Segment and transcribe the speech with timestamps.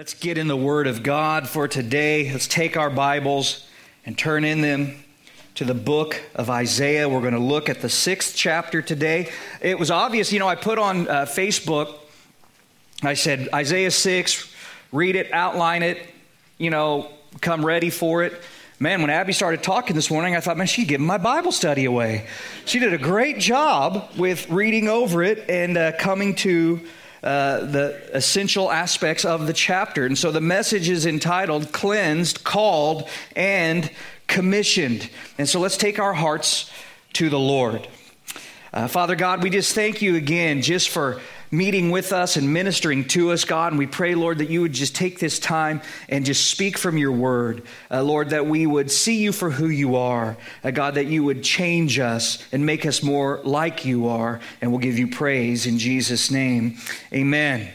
[0.00, 2.32] Let's get in the Word of God for today.
[2.32, 3.68] Let's take our Bibles
[4.06, 5.04] and turn in them
[5.56, 7.06] to the book of Isaiah.
[7.06, 9.30] We're going to look at the sixth chapter today.
[9.60, 11.98] It was obvious, you know, I put on uh, Facebook,
[13.02, 14.54] I said, Isaiah 6,
[14.90, 15.98] read it, outline it,
[16.56, 17.10] you know,
[17.42, 18.40] come ready for it.
[18.78, 21.84] Man, when Abby started talking this morning, I thought, man, she's giving my Bible study
[21.84, 22.26] away.
[22.64, 26.80] She did a great job with reading over it and uh, coming to
[27.22, 30.06] uh, the essential aspects of the chapter.
[30.06, 33.90] And so the message is entitled Cleansed, Called, and
[34.26, 35.10] Commissioned.
[35.36, 36.70] And so let's take our hearts
[37.14, 37.86] to the Lord.
[38.72, 41.20] Uh, Father God, we just thank you again just for
[41.50, 43.72] meeting with us and ministering to us, God.
[43.72, 46.96] And we pray, Lord, that you would just take this time and just speak from
[46.96, 47.62] your word.
[47.90, 50.36] Uh, Lord, that we would see you for who you are.
[50.62, 54.40] Uh, God, that you would change us and make us more like you are.
[54.60, 56.78] And we'll give you praise in Jesus' name.
[57.12, 57.68] Amen.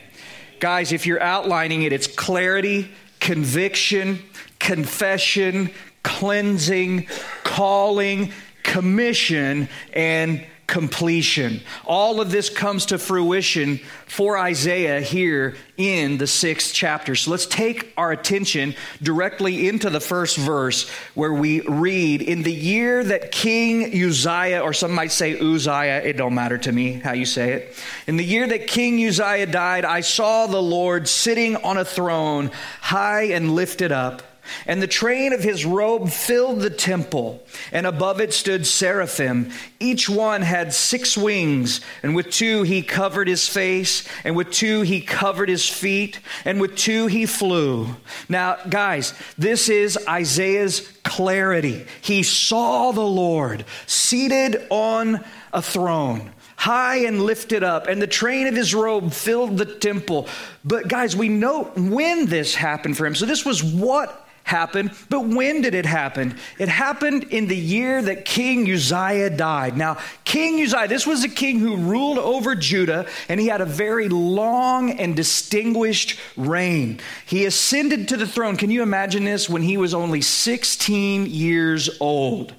[0.60, 4.24] Guys, if you're outlining it, it's clarity, conviction,
[4.60, 5.70] confession,
[6.02, 7.08] cleansing,
[7.44, 8.32] calling,
[8.64, 11.62] commission, and completion.
[11.86, 17.16] All of this comes to fruition for Isaiah here in the sixth chapter.
[17.16, 22.54] So let's take our attention directly into the first verse where we read, In the
[22.54, 27.14] year that King Uzziah, or some might say Uzziah, it don't matter to me how
[27.14, 27.76] you say it.
[28.08, 32.52] In the year that King Uzziah died, I saw the Lord sitting on a throne,
[32.82, 34.24] high and lifted up
[34.66, 39.52] and the train of his robe filled the temple, and above it stood seraphim.
[39.80, 44.82] Each one had six wings, and with two he covered his face, and with two
[44.82, 47.88] he covered his feet, and with two he flew.
[48.30, 51.86] Now, guys, this is Isaiah's clarity.
[52.02, 58.48] He saw the Lord seated on a throne high and lifted up, and the train
[58.48, 60.28] of his robe filled the temple.
[60.64, 63.14] But, guys, we know when this happened for him.
[63.14, 66.38] So, this was what happened, but when did it happen?
[66.60, 69.76] It happened in the year that King Uzziah died.
[69.76, 73.66] Now, King Uzziah, this was a king who ruled over Judah, and he had a
[73.66, 77.00] very long and distinguished reign.
[77.26, 78.56] He ascended to the throne.
[78.56, 79.50] Can you imagine this?
[79.50, 82.54] When he was only 16 years old.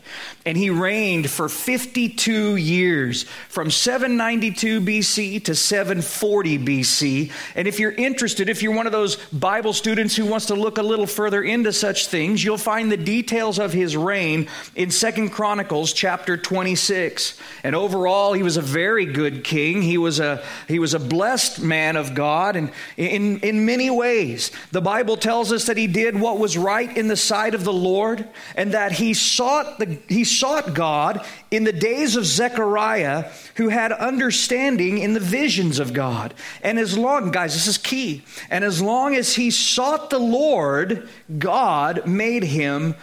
[0.44, 7.32] And he reigned for 52 years, from 792 BC to 740 BC.
[7.54, 10.78] And if you're interested, if you're one of those Bible students who wants to look
[10.78, 15.30] a little further into such things, you'll find the details of his reign in Second
[15.30, 17.38] Chronicles chapter 26.
[17.62, 19.82] And overall, he was a very good king.
[19.82, 24.50] He was a, he was a blessed man of God, and in, in many ways.
[24.72, 27.72] The Bible tells us that he did what was right in the sight of the
[27.72, 33.68] Lord, and that he sought the he sought God in the days of Zechariah, who
[33.68, 36.34] had understanding in the visions of God.
[36.62, 41.08] And as long, guys, this is key, and as long as he sought the Lord,
[41.38, 41.65] God
[42.06, 42.94] made him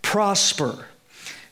[0.00, 0.86] prosper.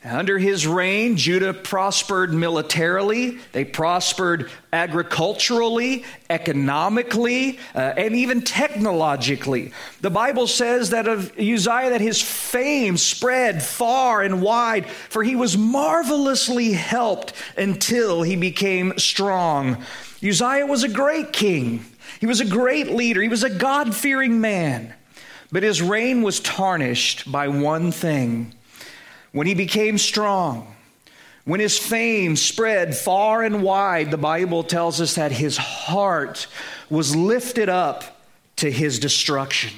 [0.03, 9.73] Under his reign, Judah prospered militarily, they prospered agriculturally, economically, uh, and even technologically.
[10.01, 15.35] The Bible says that of Uzziah that his fame spread far and wide, for he
[15.35, 19.83] was marvelously helped until he became strong.
[20.27, 21.85] Uzziah was a great king.
[22.19, 23.21] He was a great leader.
[23.21, 24.95] He was a God fearing man.
[25.51, 28.53] But his reign was tarnished by one thing
[29.31, 30.75] when he became strong,
[31.45, 36.47] when his fame spread far and wide, the Bible tells us that his heart
[36.89, 38.21] was lifted up
[38.57, 39.71] to his destruction.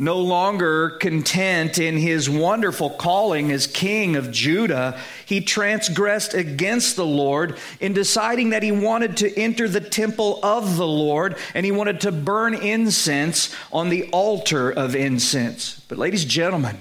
[0.00, 7.04] No longer content in his wonderful calling as king of Judah, he transgressed against the
[7.04, 11.72] Lord in deciding that he wanted to enter the temple of the Lord and he
[11.72, 15.80] wanted to burn incense on the altar of incense.
[15.88, 16.78] But, ladies and gentlemen,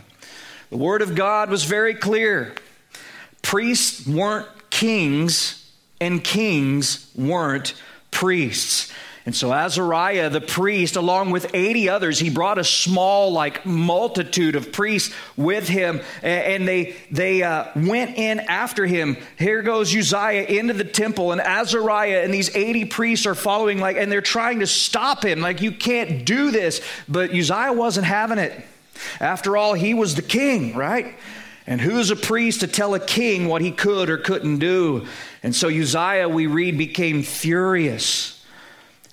[0.69, 2.53] the Word of God was very clear.
[3.41, 7.73] Priests weren't kings, and kings weren't
[8.11, 8.91] priests.
[9.27, 14.55] And so Azariah, the priest, along with 80 others, he brought a small, like, multitude
[14.55, 19.17] of priests with him, and they, they uh, went in after him.
[19.37, 23.97] Here goes Uzziah into the temple, and Azariah and these 80 priests are following, like,
[23.97, 26.79] and they're trying to stop him, like, you can't do this.
[27.09, 28.65] But Uzziah wasn't having it.
[29.19, 31.15] After all, he was the king, right?
[31.67, 35.05] And who's a priest to tell a king what he could or couldn't do?
[35.43, 38.36] And so Uzziah, we read, became furious.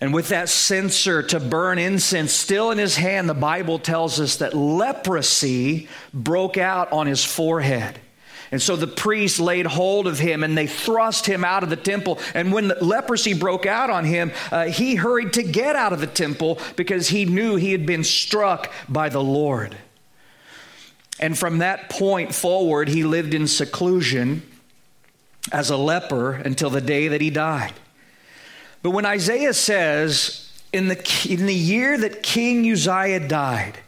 [0.01, 4.37] And with that censer to burn incense still in his hand, the Bible tells us
[4.37, 8.01] that leprosy broke out on his forehead.
[8.51, 11.77] And so the priests laid hold of him and they thrust him out of the
[11.77, 12.21] temple.
[12.35, 16.01] And when the leprosy broke out on him, uh, he hurried to get out of
[16.01, 19.77] the temple because he knew he had been struck by the Lord.
[21.19, 24.43] And from that point forward, he lived in seclusion
[25.51, 27.73] as a leper until the day that he died.
[28.85, 33.79] But when Isaiah says, in the, in the year that King Uzziah died,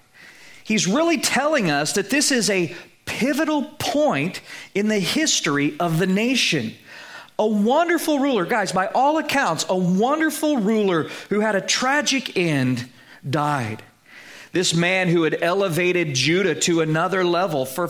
[0.64, 4.40] he's really telling us that this is a pivotal point
[4.75, 6.72] in the history of the nation.
[7.38, 12.88] A wonderful ruler, guys, by all accounts, a wonderful ruler who had a tragic end
[13.28, 13.82] died.
[14.52, 17.87] This man who had elevated Judah to another level for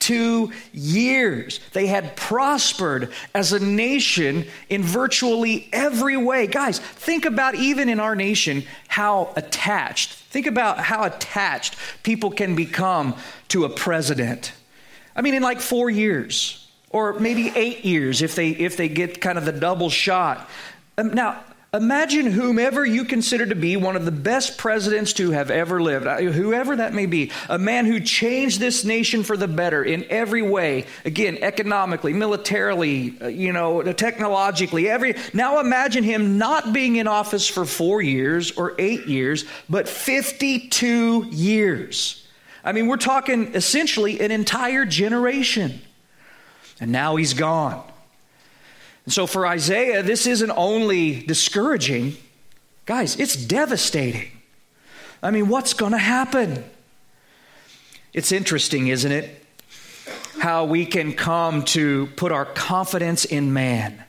[0.00, 1.60] 52 years.
[1.72, 6.46] They had prospered as a nation in virtually every way.
[6.46, 12.54] Guys, think about even in our nation how attached, think about how attached people can
[12.54, 13.14] become
[13.48, 14.52] to a president.
[15.14, 19.20] I mean, in like four years, or maybe eight years if they, if they get
[19.20, 20.48] kind of the double shot.
[20.98, 25.52] Um, now, Imagine whomever you consider to be one of the best presidents to have
[25.52, 29.84] ever lived, whoever that may be, a man who changed this nation for the better
[29.84, 30.86] in every way.
[31.04, 35.14] Again, economically, militarily, uh, you know, technologically, every.
[35.32, 41.26] Now imagine him not being in office for four years or eight years, but 52
[41.30, 42.26] years.
[42.64, 45.80] I mean, we're talking essentially an entire generation.
[46.80, 47.84] And now he's gone.
[49.10, 52.16] So for Isaiah, this isn't only discouraging,
[52.86, 54.30] guys, it's devastating.
[55.20, 56.64] I mean, what's going to happen?
[58.12, 59.44] It's interesting, isn't it?
[60.38, 64.04] How we can come to put our confidence in man.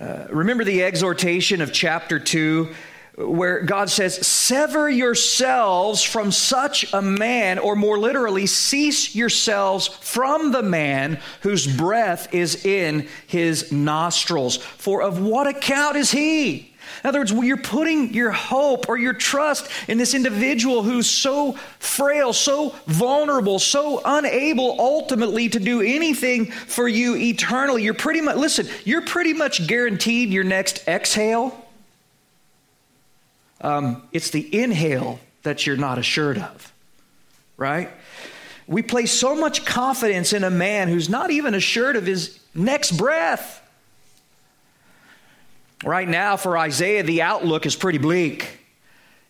[0.00, 2.72] Uh, remember the exhortation of chapter 2
[3.16, 10.52] where God says, Sever yourselves from such a man, or more literally, cease yourselves from
[10.52, 14.56] the man whose breath is in his nostrils.
[14.56, 16.70] For of what account is he?
[17.02, 21.52] In other words, you're putting your hope or your trust in this individual who's so
[21.78, 27.82] frail, so vulnerable, so unable ultimately to do anything for you eternally.
[27.82, 31.61] You're pretty much, listen, you're pretty much guaranteed your next exhale
[33.62, 36.72] um, it's the inhale that you're not assured of,
[37.56, 37.90] right?
[38.66, 42.92] We place so much confidence in a man who's not even assured of his next
[42.92, 43.60] breath.
[45.84, 48.60] Right now, for Isaiah, the outlook is pretty bleak.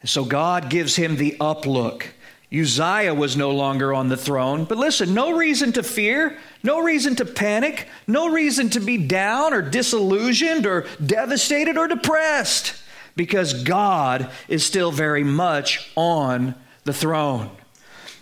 [0.05, 2.05] So God gives him the uplook.
[2.53, 4.65] Uzziah was no longer on the throne.
[4.65, 9.55] But listen, no reason to fear, no reason to panic, no reason to be down
[9.55, 12.82] or disillusioned or devastated or depressed
[13.17, 16.55] because God is still very much on
[16.85, 17.51] the throne.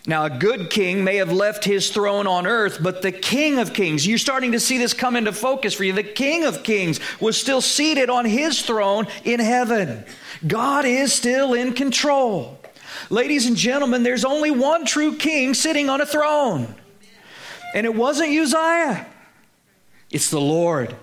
[0.07, 3.75] Now, a good king may have left his throne on earth, but the King of
[3.75, 5.93] Kings, you're starting to see this come into focus for you.
[5.93, 10.05] The King of Kings was still seated on his throne in heaven.
[10.47, 12.59] God is still in control.
[13.11, 16.75] Ladies and gentlemen, there's only one true king sitting on a throne.
[17.75, 19.07] And it wasn't Uzziah,
[20.11, 20.97] it's the Lord.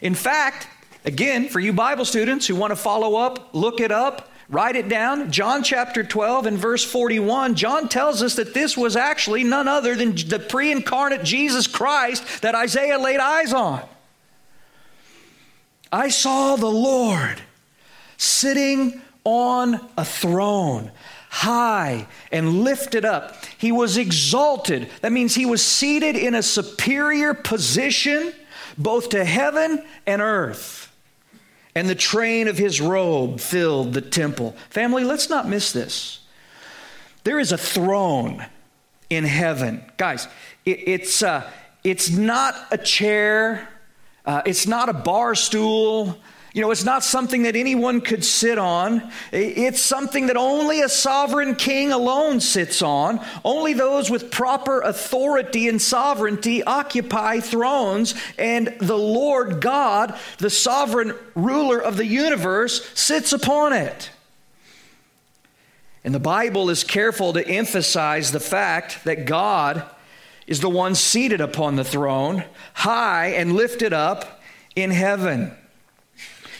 [0.00, 0.66] In fact,
[1.04, 4.88] Again, for you Bible students who want to follow up, look it up, write it
[4.88, 5.32] down.
[5.32, 9.94] John chapter 12 and verse 41, John tells us that this was actually none other
[9.94, 13.82] than the pre incarnate Jesus Christ that Isaiah laid eyes on.
[15.90, 17.40] I saw the Lord
[18.18, 20.92] sitting on a throne,
[21.30, 23.44] high and lifted up.
[23.56, 24.88] He was exalted.
[25.00, 28.34] That means he was seated in a superior position
[28.76, 30.89] both to heaven and earth
[31.74, 34.56] and the train of his robe filled the temple.
[34.70, 36.20] Family, let's not miss this.
[37.24, 38.44] There is a throne
[39.08, 39.84] in heaven.
[39.96, 40.26] Guys,
[40.64, 41.48] it, it's, uh,
[41.84, 43.68] it's not a chair,
[44.24, 46.18] uh, it's not a bar stool,
[46.52, 49.12] you know, it's not something that anyone could sit on.
[49.30, 53.24] It's something that only a sovereign king alone sits on.
[53.44, 58.16] Only those with proper authority and sovereignty occupy thrones.
[58.36, 64.10] And the Lord God, the sovereign ruler of the universe, sits upon it.
[66.02, 69.88] And the Bible is careful to emphasize the fact that God
[70.48, 72.42] is the one seated upon the throne,
[72.74, 74.40] high and lifted up
[74.74, 75.56] in heaven.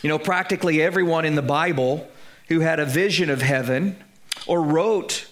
[0.02, 2.08] You know, practically everyone in the Bible
[2.48, 3.96] who had a vision of heaven
[4.46, 5.26] or wrote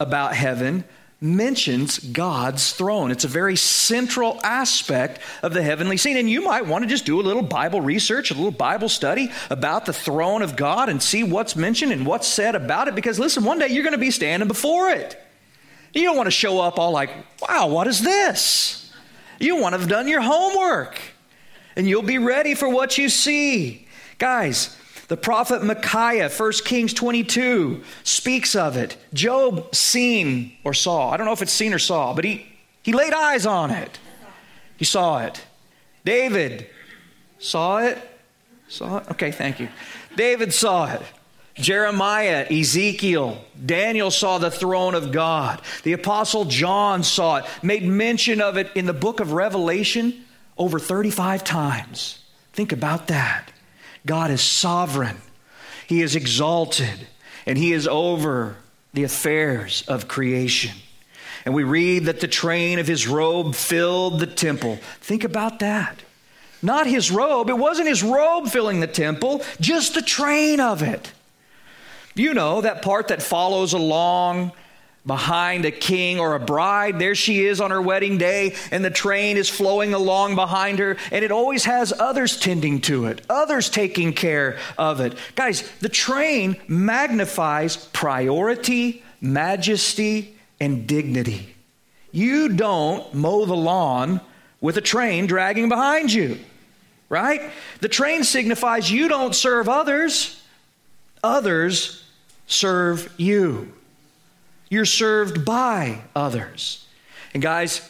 [0.00, 0.84] about heaven
[1.20, 3.10] mentions God's throne.
[3.10, 6.16] It's a very central aspect of the heavenly scene.
[6.16, 9.32] And you might want to just do a little Bible research, a little Bible study
[9.50, 12.94] about the throne of God and see what's mentioned and what's said about it.
[12.94, 15.20] Because listen, one day you're going to be standing before it.
[15.92, 17.10] You don't want to show up all like,
[17.48, 18.92] wow, what is this?
[19.40, 21.00] You want to have done your homework,
[21.76, 23.87] and you'll be ready for what you see.
[24.18, 24.76] Guys,
[25.08, 28.96] the prophet Micaiah, 1 Kings 22, speaks of it.
[29.14, 31.10] Job seen or saw.
[31.10, 32.46] I don't know if it's seen or saw, but he,
[32.82, 33.98] he laid eyes on it.
[34.76, 35.44] He saw it.
[36.04, 36.68] David
[37.38, 37.98] saw it.
[38.68, 39.10] Saw it?
[39.12, 39.68] Okay, thank you.
[40.14, 41.02] David saw it.
[41.54, 45.60] Jeremiah, Ezekiel, Daniel saw the throne of God.
[45.82, 50.24] The Apostle John saw it, made mention of it in the book of Revelation
[50.56, 52.22] over 35 times.
[52.52, 53.50] Think about that.
[54.08, 55.18] God is sovereign,
[55.86, 57.06] He is exalted,
[57.44, 58.56] and He is over
[58.94, 60.74] the affairs of creation.
[61.44, 64.78] And we read that the train of His robe filled the temple.
[65.00, 66.02] Think about that.
[66.62, 71.12] Not His robe, it wasn't His robe filling the temple, just the train of it.
[72.14, 74.52] You know, that part that follows along
[75.06, 76.98] behind a king or a bride.
[76.98, 80.96] There she is on her wedding day, and the train is flowing along behind her,
[81.10, 85.16] and it always has others tending to it, others taking care of it.
[85.34, 91.54] Guys, the train magnifies priority, majesty, and dignity.
[92.12, 94.20] You don't mow the lawn
[94.60, 96.38] with a train dragging behind you,
[97.08, 97.50] right?
[97.80, 100.42] The train signifies you don't serve others,
[101.22, 102.04] others
[102.46, 103.72] serve you.
[104.70, 106.86] You're served by others.
[107.34, 107.80] And guys,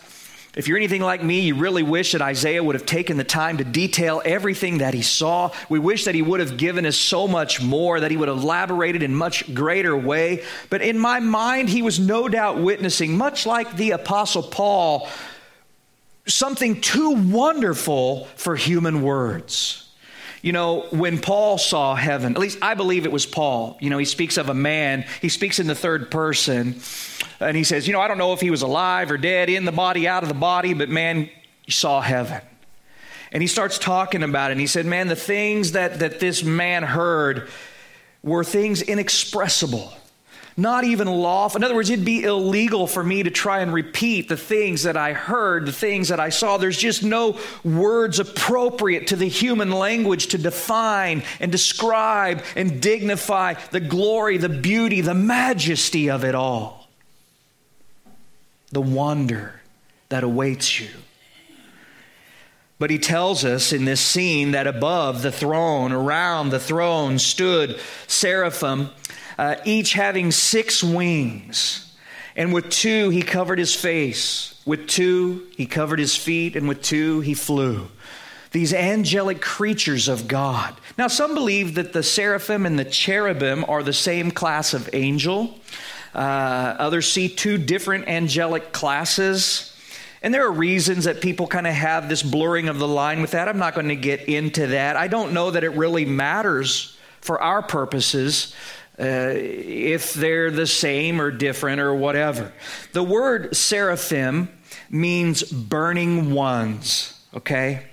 [0.55, 3.59] if you're anything like me, you really wish that Isaiah would have taken the time
[3.59, 5.53] to detail everything that he saw.
[5.69, 8.39] We wish that he would have given us so much more, that he would have
[8.39, 10.43] elaborated in much greater way.
[10.71, 15.09] But in my mind, he was no doubt witnessing, much like the Apostle Paul,
[16.27, 19.88] something too wonderful for human words.
[20.43, 23.99] You know, when Paul saw heaven, at least I believe it was Paul, you know,
[23.99, 26.77] he speaks of a man, he speaks in the third person,
[27.41, 29.65] and he says, You know, I don't know if he was alive or dead, in
[29.65, 31.29] the body, out of the body, but man,
[31.69, 32.41] saw heaven.
[33.31, 36.43] And he starts talking about it, and he said, Man, the things that, that this
[36.43, 37.49] man heard
[38.23, 39.93] were things inexpressible
[40.59, 41.59] not even lawful.
[41.59, 44.97] In other words, it'd be illegal for me to try and repeat the things that
[44.97, 46.57] I heard, the things that I saw.
[46.57, 53.55] There's just no words appropriate to the human language to define and describe and dignify
[53.71, 56.89] the glory, the beauty, the majesty of it all.
[58.73, 59.61] The wonder
[60.09, 60.89] that awaits you.
[62.81, 67.79] But he tells us in this scene that above the throne, around the throne, stood
[68.09, 68.91] seraphim
[69.39, 71.95] uh, each having six wings.
[72.37, 74.61] And with two, he covered his face.
[74.67, 76.57] With two, he covered his feet.
[76.57, 77.89] And with two, he flew.
[78.51, 80.75] These angelic creatures of God.
[80.97, 85.59] Now, some believe that the seraphim and the cherubim are the same class of angel.
[86.15, 89.75] Uh, others see two different angelic classes.
[90.23, 93.33] And there are reasons that people kind of have this blurring of the line with
[93.33, 93.49] that.
[93.49, 94.97] I'm not going to get into that.
[94.97, 98.55] I don't know that it really matters for our purposes
[98.99, 102.53] uh, if they're the same or different or whatever.
[102.93, 104.49] The word seraphim
[104.91, 107.87] means burning ones, okay?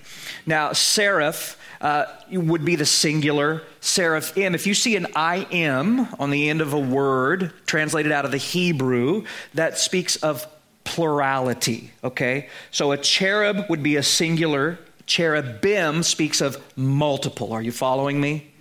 [0.46, 4.56] Now, seraph uh, would be the singular, seraphim.
[4.56, 8.32] If you see an I am on the end of a word translated out of
[8.32, 10.48] the Hebrew, that speaks of
[10.84, 12.50] plurality, okay?
[12.72, 17.54] So a cherub would be a singular, cherubim speaks of multiple.
[17.54, 18.52] Are you following me?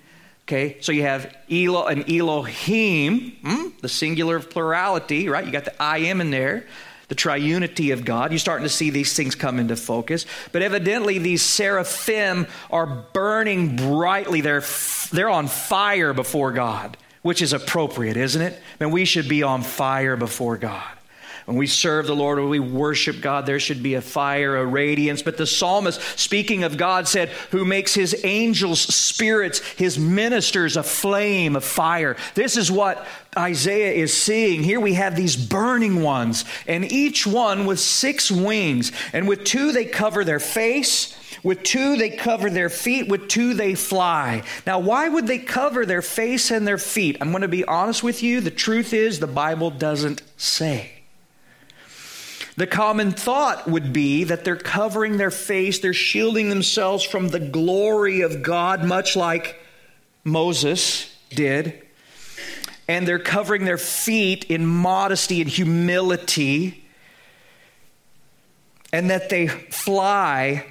[0.46, 5.44] Okay, so you have Elo and Elohim, hmm, the singular of plurality, right?
[5.44, 6.66] You got the I am in there,
[7.08, 8.30] the triunity of God.
[8.30, 10.26] You're starting to see these things come into focus.
[10.52, 14.42] But evidently, these seraphim are burning brightly.
[14.42, 14.64] They're,
[15.12, 18.60] they're on fire before God, which is appropriate, isn't it?
[18.80, 20.84] And we should be on fire before God.
[21.44, 24.64] When we serve the Lord, when we worship God, there should be a fire, a
[24.64, 25.20] radiance.
[25.20, 30.82] But the psalmist, speaking of God, said, Who makes his angels spirits, his ministers a
[30.82, 32.16] flame of fire.
[32.34, 34.62] This is what Isaiah is seeing.
[34.62, 38.92] Here we have these burning ones, and each one with six wings.
[39.12, 41.14] And with two, they cover their face.
[41.42, 43.08] With two, they cover their feet.
[43.08, 44.44] With two, they fly.
[44.66, 47.18] Now, why would they cover their face and their feet?
[47.20, 48.40] I'm going to be honest with you.
[48.40, 50.93] The truth is, the Bible doesn't say.
[52.56, 57.40] The common thought would be that they're covering their face, they're shielding themselves from the
[57.40, 59.60] glory of God, much like
[60.22, 61.82] Moses did.
[62.86, 66.84] And they're covering their feet in modesty and humility.
[68.92, 70.66] And that they fly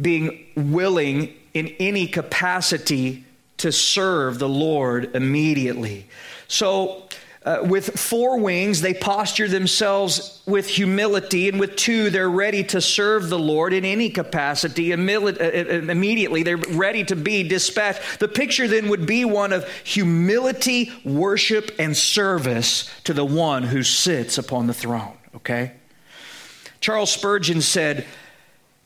[0.00, 3.24] being willing in any capacity
[3.58, 6.06] to serve the Lord immediately.
[6.48, 7.08] So,
[7.42, 12.82] Uh, with four wings, they posture themselves with humility, and with two, they're ready to
[12.82, 14.92] serve the Lord in any capacity.
[14.92, 15.32] Uh, uh,
[15.88, 18.20] immediately, they're ready to be dispatched.
[18.20, 23.82] The picture then would be one of humility, worship, and service to the one who
[23.84, 25.72] sits upon the throne, okay?
[26.80, 28.06] Charles Spurgeon said,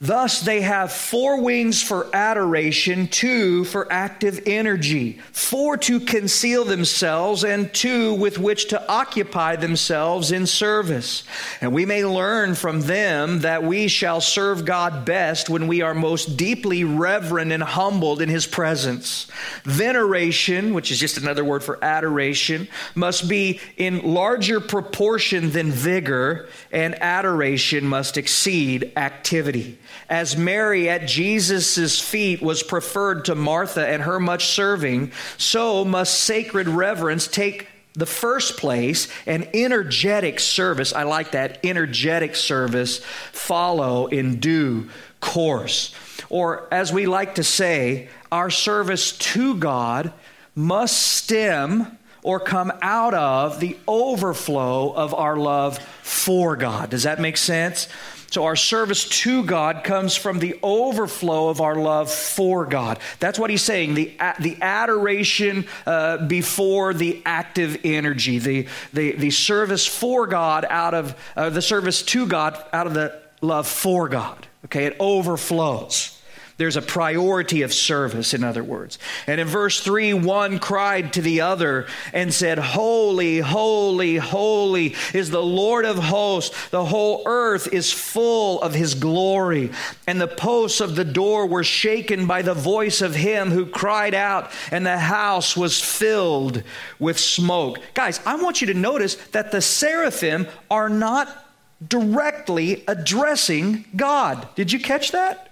[0.04, 7.42] Thus, they have four wings for adoration, two for active energy, four to conceal themselves,
[7.42, 11.24] and two with which to occupy themselves in service.
[11.62, 15.94] And we may learn from them that we shall serve God best when we are
[15.94, 19.26] most deeply reverent and humbled in His presence.
[19.62, 26.46] Veneration, which is just another word for adoration, must be in larger proportion than vigor,
[26.70, 29.78] and adoration must exceed activity.
[30.08, 36.14] As Mary at Jesus' feet was preferred to Martha and her much serving, so must
[36.20, 40.92] sacred reverence take the first place and energetic service.
[40.92, 42.98] I like that energetic service
[43.32, 44.88] follow in due
[45.20, 45.94] course.
[46.28, 50.12] Or, as we like to say, our service to God
[50.54, 56.90] must stem or come out of the overflow of our love for God.
[56.90, 57.86] Does that make sense?
[58.34, 62.98] So, our service to God comes from the overflow of our love for God.
[63.20, 69.30] That's what he's saying the, the adoration uh, before the active energy, the, the, the
[69.30, 74.08] service for God out of uh, the service to God out of the love for
[74.08, 74.48] God.
[74.64, 76.20] Okay, it overflows.
[76.56, 78.98] There's a priority of service, in other words.
[79.26, 85.30] And in verse 3, one cried to the other and said, Holy, holy, holy is
[85.30, 86.68] the Lord of hosts.
[86.68, 89.72] The whole earth is full of his glory.
[90.06, 94.14] And the posts of the door were shaken by the voice of him who cried
[94.14, 96.62] out, and the house was filled
[97.00, 97.80] with smoke.
[97.94, 101.46] Guys, I want you to notice that the seraphim are not
[101.86, 104.46] directly addressing God.
[104.54, 105.50] Did you catch that?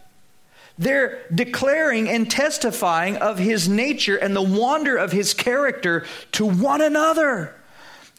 [0.79, 6.81] They're declaring and testifying of his nature and the wonder of his character to one
[6.81, 7.55] another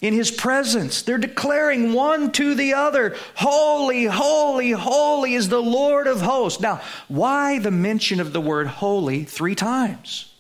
[0.01, 1.01] in his presence.
[1.01, 6.60] They're declaring one to the other, Holy, holy, holy is the Lord of hosts.
[6.60, 10.34] Now, why the mention of the word holy three times?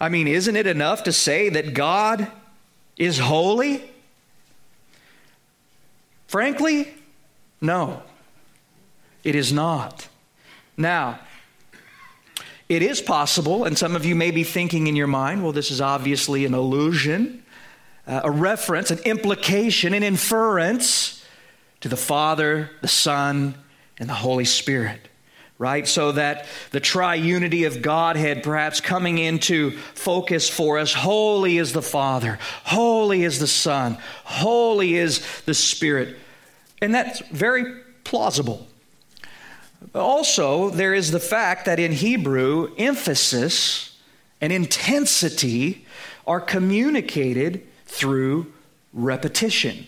[0.00, 2.30] I mean, isn't it enough to say that God
[2.96, 3.90] is holy?
[6.26, 6.94] Frankly,
[7.60, 8.02] no,
[9.22, 10.08] it is not.
[10.76, 11.20] Now,
[12.68, 15.70] it is possible, and some of you may be thinking in your mind, well, this
[15.70, 17.42] is obviously an allusion,
[18.06, 21.24] uh, a reference, an implication, an inference
[21.80, 23.54] to the Father, the Son,
[23.98, 25.08] and the Holy Spirit.
[25.56, 25.86] Right?
[25.86, 30.92] So that the triunity of Godhead perhaps coming into focus for us.
[30.92, 36.16] Holy is the Father, holy is the Son, holy is the Spirit.
[36.82, 38.66] And that's very plausible.
[39.94, 43.98] Also, there is the fact that in Hebrew, emphasis
[44.40, 45.84] and intensity
[46.26, 48.52] are communicated through
[48.92, 49.86] repetition.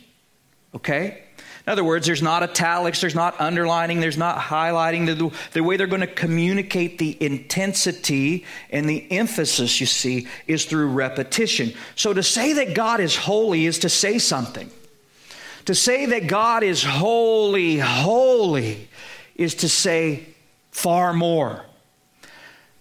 [0.75, 1.23] Okay?
[1.67, 5.07] In other words, there's not italics, there's not underlining, there's not highlighting.
[5.07, 10.65] The, the, way they're going to communicate the intensity and the emphasis, you see, is
[10.65, 11.73] through repetition.
[11.97, 14.71] So to say that God is holy is to say something.
[15.65, 18.89] To say that God is holy, holy,
[19.37, 20.27] is to say
[20.71, 21.65] far more.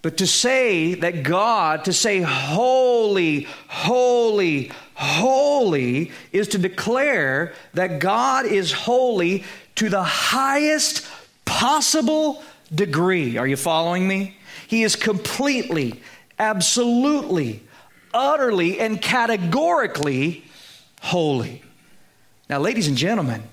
[0.02, 8.46] But to say that God, to say holy, holy, holy, is to declare that God
[8.46, 9.44] is holy
[9.76, 11.08] to the highest
[11.44, 13.38] possible degree.
[13.38, 14.38] Are you following me?
[14.68, 16.02] He is completely,
[16.38, 17.64] absolutely,
[18.14, 20.46] utterly, and categorically
[21.02, 21.64] holy.
[22.50, 23.44] Now, ladies and gentlemen,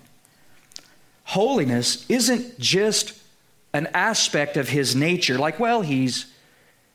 [1.25, 3.19] holiness isn't just
[3.73, 6.27] an aspect of his nature, like, well, he's,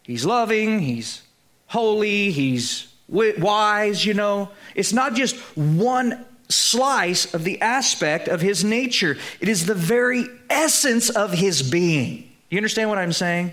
[0.03, 1.21] he's loving, he's
[1.67, 4.49] holy, he's wise, you know.
[4.75, 10.25] It's not just one slice of the aspect of his nature, it is the very
[10.49, 12.31] essence of his being.
[12.49, 13.51] You understand what I'm saying?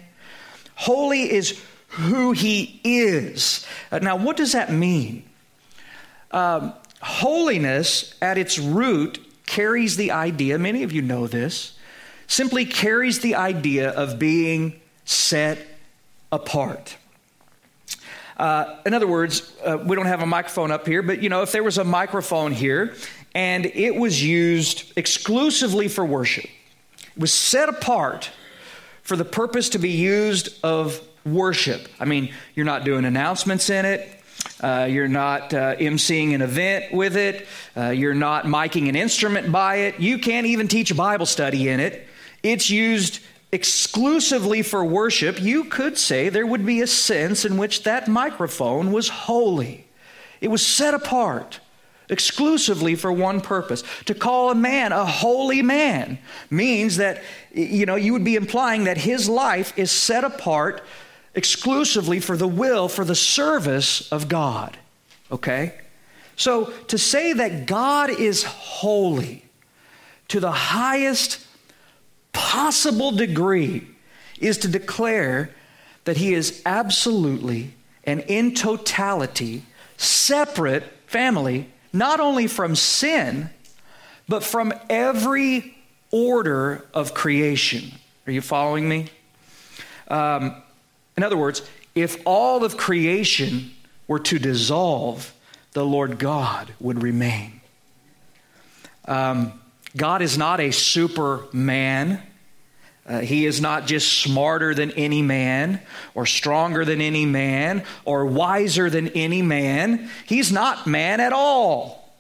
[0.77, 3.67] Holy is who he is.
[3.91, 5.25] Uh, now, what does that mean?
[6.31, 11.77] Um, holiness at its root carries the idea, many of you know this,
[12.27, 15.59] simply carries the idea of being set
[16.33, 16.97] apart.
[18.37, 21.43] Uh, in other words, uh, we don't have a microphone up here, but you know,
[21.43, 22.95] if there was a microphone here
[23.35, 28.31] and it was used exclusively for worship, it was set apart
[29.03, 31.89] for the purpose to be used of worship.
[32.01, 34.14] I mean, you're not doing announcements in it,
[34.61, 37.47] Uh, you're not uh, emceeing an event with it.
[37.77, 40.01] Uh, you're not miking an instrument by it.
[40.01, 42.07] You can't even teach a Bible study in it.
[42.43, 43.21] It's used
[43.53, 45.41] exclusively for worship.
[45.41, 49.87] You could say there would be a sense in which that microphone was holy,
[50.41, 51.61] it was set apart
[52.11, 53.83] exclusively for one purpose.
[54.05, 56.19] To call a man a holy man
[56.51, 60.83] means that, you know, you would be implying that his life is set apart
[61.35, 64.77] exclusively for the will, for the service of God.
[65.31, 65.75] Okay?
[66.37, 69.45] So to say that God is holy
[70.29, 71.45] to the highest
[72.33, 73.87] possible degree
[74.39, 75.51] is to declare
[76.05, 79.65] that he is absolutely and in totality
[79.97, 83.49] separate family not only from sin,
[84.29, 85.77] but from every
[86.11, 87.93] order of creation.
[88.27, 89.07] Are you following me?
[90.09, 90.63] Um,
[91.17, 91.63] in other words,
[91.95, 93.73] if all of creation
[94.09, 95.33] were to dissolve,
[95.73, 97.61] the Lord God would remain.
[99.07, 99.61] Um,
[99.97, 102.21] God is not a superman.
[103.07, 105.81] Uh, he is not just smarter than any man,
[106.15, 110.09] or stronger than any man, or wiser than any man.
[110.27, 112.13] He's not man at all.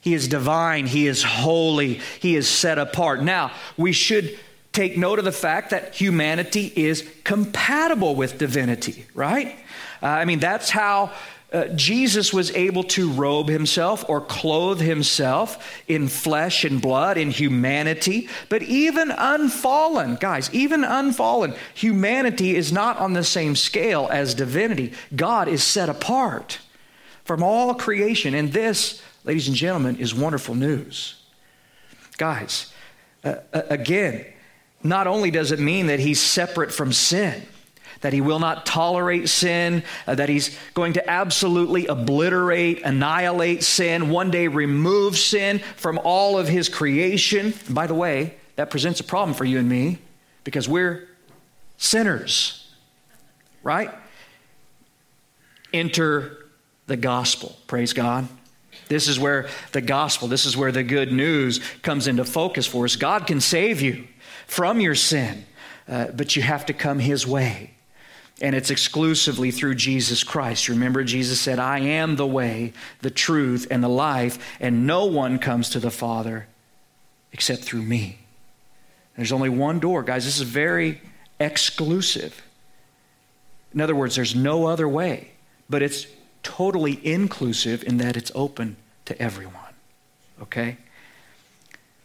[0.00, 0.86] He is divine.
[0.86, 2.00] He is holy.
[2.20, 3.22] He is set apart.
[3.22, 4.38] Now, we should
[4.72, 9.56] take note of the fact that humanity is compatible with divinity, right?
[10.02, 11.12] Uh, I mean, that's how
[11.52, 17.30] uh, Jesus was able to robe himself or clothe himself in flesh and blood, in
[17.30, 18.28] humanity.
[18.48, 24.92] But even unfallen, guys, even unfallen, humanity is not on the same scale as divinity.
[25.16, 26.60] God is set apart
[27.24, 28.32] from all creation.
[28.32, 31.16] And this, ladies and gentlemen, is wonderful news.
[32.16, 32.72] Guys,
[33.24, 34.24] uh, uh again,
[34.82, 37.42] not only does it mean that he's separate from sin,
[38.00, 44.08] that he will not tolerate sin, uh, that he's going to absolutely obliterate, annihilate sin,
[44.08, 47.52] one day remove sin from all of his creation.
[47.66, 49.98] And by the way, that presents a problem for you and me
[50.44, 51.08] because we're
[51.76, 52.72] sinners,
[53.62, 53.90] right?
[55.72, 56.46] Enter
[56.86, 57.56] the gospel.
[57.66, 58.28] Praise God.
[58.88, 62.84] This is where the gospel, this is where the good news comes into focus for
[62.84, 62.96] us.
[62.96, 64.08] God can save you
[64.50, 65.46] from your sin,
[65.86, 67.70] uh, but you have to come His way.
[68.40, 70.68] And it's exclusively through Jesus Christ.
[70.68, 75.38] Remember, Jesus said, I am the way, the truth, and the life, and no one
[75.38, 76.48] comes to the Father
[77.32, 78.18] except through me.
[79.16, 80.24] There's only one door, guys.
[80.24, 81.00] This is very
[81.38, 82.42] exclusive.
[83.72, 85.30] In other words, there's no other way,
[85.68, 86.08] but it's
[86.42, 89.74] totally inclusive in that it's open to everyone.
[90.42, 90.76] Okay?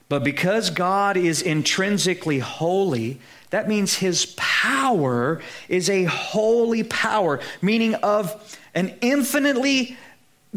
[0.07, 7.95] But because God is intrinsically holy, that means his power is a holy power, meaning
[7.95, 9.97] of an infinitely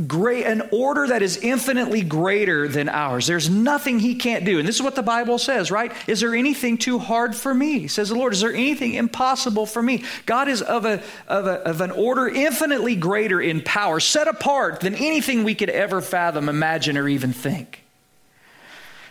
[0.07, 3.27] great an order that is infinitely greater than ours.
[3.27, 4.59] There's nothing he can't do.
[4.59, 5.93] And this is what the Bible says, right?
[6.07, 7.89] Is there anything too hard for me?
[7.89, 8.33] Says the Lord.
[8.33, 10.05] Is there anything impossible for me?
[10.25, 14.81] God is of a, of a of an order infinitely greater in power, set apart
[14.81, 17.83] than anything we could ever fathom, imagine, or even think.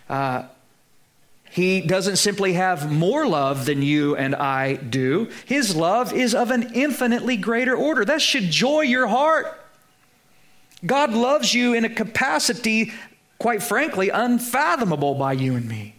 [0.09, 0.43] Uh,
[1.49, 5.29] he doesn't simply have more love than you and I do.
[5.45, 8.05] His love is of an infinitely greater order.
[8.05, 9.59] That should joy your heart.
[10.85, 12.93] God loves you in a capacity,
[13.39, 15.95] quite frankly, unfathomable by you and me.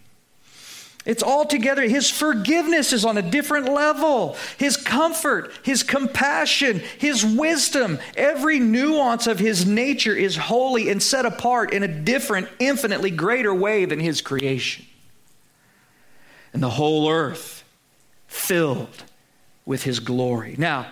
[1.08, 1.82] It's all together.
[1.82, 4.36] His forgiveness is on a different level.
[4.58, 11.26] His comfort, His compassion, His wisdom, every nuance of His nature is holy and set
[11.26, 14.84] apart in a different, infinitely greater way than His creation
[16.52, 17.64] and the whole earth
[18.26, 19.04] filled
[19.64, 20.54] with his glory.
[20.58, 20.86] Now,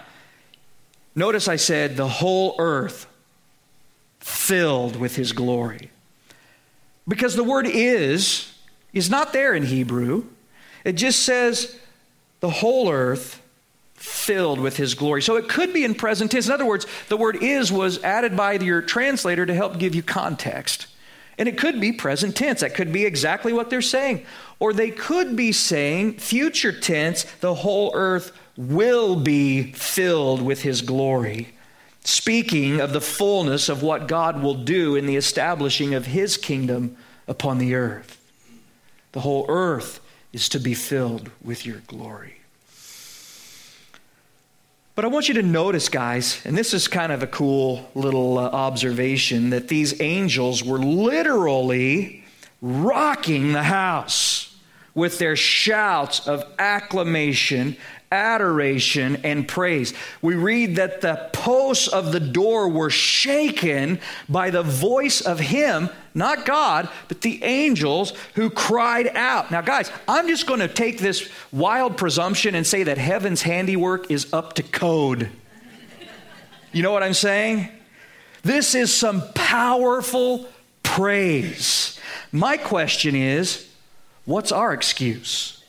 [1.14, 3.06] notice I said the whole earth
[4.20, 5.90] filled with his glory.
[7.08, 8.52] Because the word is
[8.96, 10.24] is not there in Hebrew.
[10.84, 11.78] It just says
[12.40, 13.42] the whole earth
[13.94, 15.20] filled with his glory.
[15.20, 16.46] So it could be in present tense.
[16.46, 20.02] In other words, the word is was added by your translator to help give you
[20.02, 20.86] context.
[21.38, 22.60] And it could be present tense.
[22.60, 24.24] That could be exactly what they're saying.
[24.58, 30.80] Or they could be saying, future tense, the whole earth will be filled with his
[30.80, 31.52] glory.
[32.04, 36.96] Speaking of the fullness of what God will do in the establishing of his kingdom
[37.28, 38.16] upon the earth.
[39.16, 40.00] The whole earth
[40.34, 42.34] is to be filled with your glory.
[44.94, 48.36] But I want you to notice, guys, and this is kind of a cool little
[48.36, 52.24] uh, observation, that these angels were literally
[52.60, 54.54] rocking the house
[54.94, 57.78] with their shouts of acclamation,
[58.12, 59.94] adoration, and praise.
[60.20, 63.98] We read that the posts of the door were shaken
[64.28, 69.50] by the voice of Him, not God, but the angels who cried out.
[69.50, 74.10] Now, guys, I'm just going to take this wild presumption and say that heaven's handiwork
[74.10, 75.28] is up to code.
[76.72, 77.68] You know what I'm saying?
[78.42, 80.48] This is some powerful
[80.82, 82.00] praise.
[82.32, 83.68] My question is
[84.24, 85.62] what's our excuse?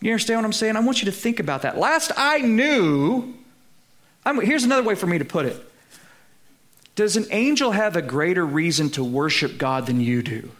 [0.00, 0.76] You understand what I'm saying?
[0.76, 1.78] I want you to think about that.
[1.78, 3.34] Last I knew,
[4.24, 5.62] I'm, here's another way for me to put it
[6.96, 10.50] Does an angel have a greater reason to worship God than you do?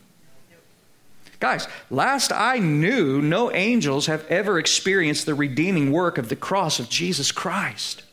[1.40, 6.78] Guys, last I knew, no angels have ever experienced the redeeming work of the cross
[6.78, 8.04] of Jesus Christ.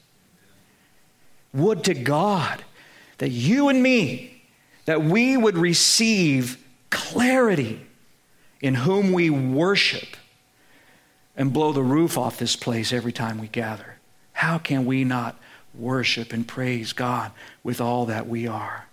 [1.53, 2.63] Would to God
[3.19, 4.41] that you and me,
[4.85, 6.57] that we would receive
[6.89, 7.85] clarity
[8.61, 10.17] in whom we worship
[11.35, 13.97] and blow the roof off this place every time we gather.
[14.33, 15.37] How can we not
[15.73, 17.31] worship and praise God
[17.63, 18.87] with all that we are?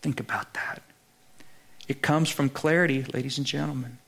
[0.00, 0.82] Think about that.
[1.88, 3.98] It comes from clarity, ladies and gentlemen.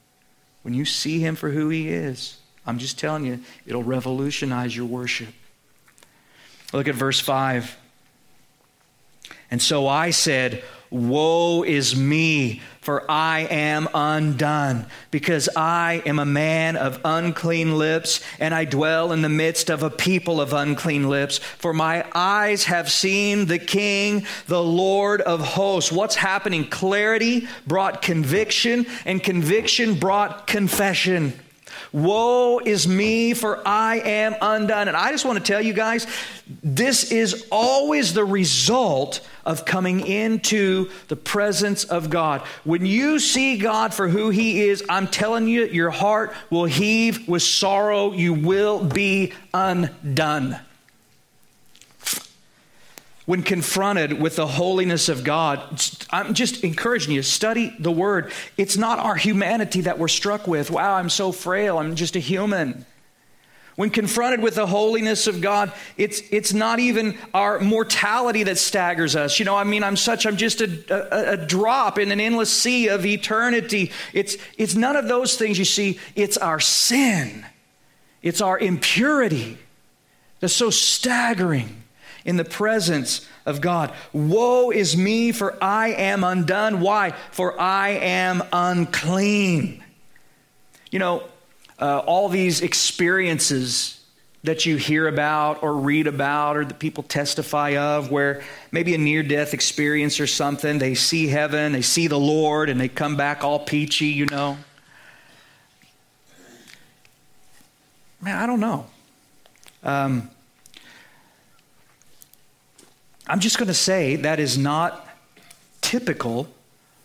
[0.63, 4.87] When you see Him for who He is, I'm just telling you, it'll revolutionize your
[4.87, 5.35] worship.
[6.73, 7.77] Look at verse 5.
[9.51, 16.25] And so I said, Woe is me, for I am undone, because I am a
[16.25, 21.09] man of unclean lips, and I dwell in the midst of a people of unclean
[21.09, 21.39] lips.
[21.39, 25.91] For my eyes have seen the King, the Lord of hosts.
[25.91, 26.69] What's happening?
[26.71, 31.33] Clarity brought conviction, and conviction brought confession.
[31.95, 34.89] Woe is me, for I am undone.
[34.89, 36.09] And I just want to tell you guys,
[36.61, 42.41] this is always the result of coming into the presence of God.
[42.65, 47.29] When you see God for who He is, I'm telling you, your heart will heave
[47.29, 48.11] with sorrow.
[48.11, 50.59] You will be undone
[53.27, 58.33] when confronted with the holiness of God, I'm just encouraging you study the word.
[58.59, 60.71] It's not our humanity that we're struck with.
[60.71, 61.79] Wow, I'm so frail.
[61.79, 62.85] I'm just a human.
[63.77, 69.17] When confronted with the holiness of God, it's, it's not even our mortality that staggers
[69.17, 69.39] us.
[69.39, 72.51] You know, I mean, I'm such, I'm just a, a, a drop in an endless
[72.51, 73.91] sea of eternity.
[74.13, 75.99] It's, it's none of those things you see.
[76.15, 77.45] It's our sin,
[78.23, 79.59] it's our impurity
[80.41, 81.84] that's so staggering
[82.25, 83.93] in the presence of God.
[84.13, 86.81] Woe is me, for I am undone.
[86.81, 87.13] Why?
[87.31, 89.85] For I am unclean.
[90.91, 91.23] You know,
[91.79, 94.01] uh, all these experiences
[94.45, 98.99] that you hear about or read about or that people testify of, where maybe a
[98.99, 103.17] near death experience or something, they see heaven, they see the Lord, and they come
[103.17, 104.59] back all peachy, you know.
[108.21, 108.87] Man, I don't know.
[109.83, 110.31] Um,
[113.27, 115.09] I'm just going to say that is not
[115.81, 116.49] typical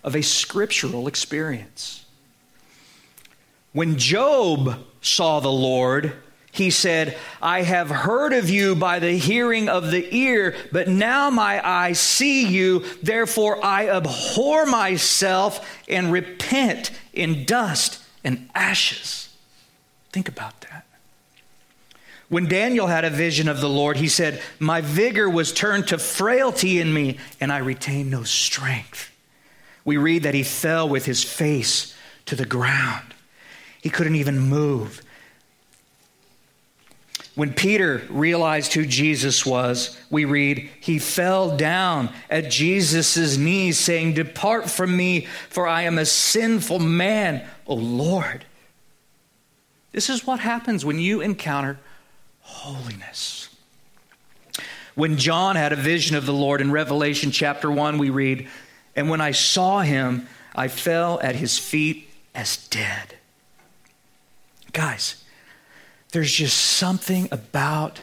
[0.03, 2.05] of a scriptural experience.
[3.71, 6.13] When Job saw the Lord,
[6.51, 11.29] he said, I have heard of you by the hearing of the ear, but now
[11.29, 12.83] my eyes see you.
[13.03, 19.29] Therefore, I abhor myself and repent in dust and ashes.
[20.11, 20.85] Think about that.
[22.29, 25.97] When Daniel had a vision of the Lord, he said, My vigor was turned to
[25.97, 29.11] frailty in me, and I retained no strength.
[29.83, 31.95] We read that he fell with his face
[32.27, 33.15] to the ground.
[33.81, 35.01] He couldn't even move.
[37.33, 44.13] When Peter realized who Jesus was, we read, he fell down at Jesus' knees, saying,
[44.13, 48.45] Depart from me, for I am a sinful man, O Lord.
[49.93, 51.79] This is what happens when you encounter
[52.49, 53.49] holiness.
[54.95, 58.49] When John had a vision of the Lord in Revelation chapter 1, we read,
[58.95, 63.15] And when I saw him, I fell at his feet as dead.
[64.73, 65.23] Guys,
[66.11, 68.01] there's just something about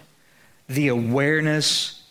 [0.68, 2.02] the awareness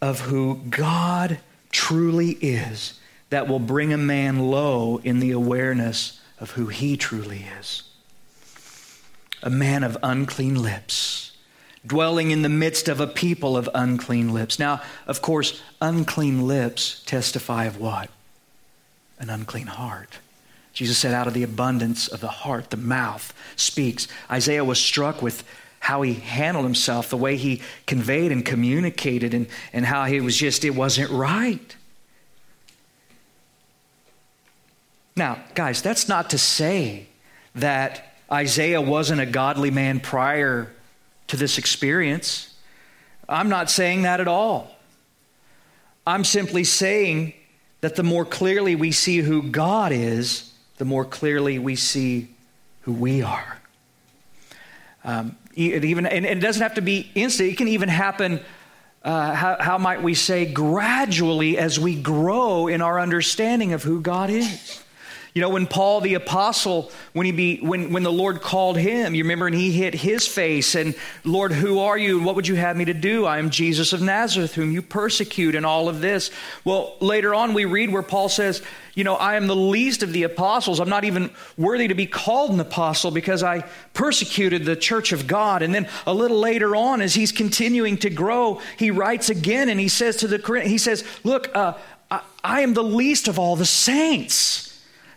[0.00, 1.38] of who God
[1.70, 2.98] truly is
[3.30, 7.82] that will bring a man low in the awareness of who he truly is.
[9.42, 11.11] A man of unclean lips
[11.86, 14.58] dwelling in the midst of a people of unclean lips.
[14.58, 18.08] Now, of course, unclean lips testify of what?
[19.18, 20.18] An unclean heart.
[20.72, 24.08] Jesus said, out of the abundance of the heart, the mouth speaks.
[24.30, 25.44] Isaiah was struck with
[25.80, 30.36] how he handled himself, the way he conveyed and communicated, and, and how he was
[30.36, 31.76] just, it wasn't right.
[35.16, 37.06] Now, guys, that's not to say
[37.56, 40.72] that Isaiah wasn't a godly man prior
[41.32, 42.52] to this experience.
[43.26, 44.70] I'm not saying that at all.
[46.06, 47.32] I'm simply saying
[47.80, 52.28] that the more clearly we see who God is, the more clearly we see
[52.82, 53.58] who we are.
[55.04, 58.38] Um, it even, and it doesn't have to be instant, it can even happen.
[59.02, 64.02] Uh, how, how might we say, gradually as we grow in our understanding of who
[64.02, 64.81] God is.
[65.34, 69.14] You know, when Paul the apostle, when he be when when the Lord called him,
[69.14, 72.46] you remember, and he hit his face, and Lord, who are you, and what would
[72.46, 73.24] you have me to do?
[73.24, 76.30] I am Jesus of Nazareth, whom you persecute, and all of this.
[76.64, 78.60] Well, later on we read where Paul says,
[78.94, 80.80] you know, I am the least of the apostles.
[80.80, 85.26] I'm not even worthy to be called an apostle because I persecuted the church of
[85.26, 85.62] God.
[85.62, 89.80] And then a little later on, as he's continuing to grow, he writes again and
[89.80, 91.78] he says to the he says, Look, uh,
[92.10, 94.71] I, I am the least of all the saints.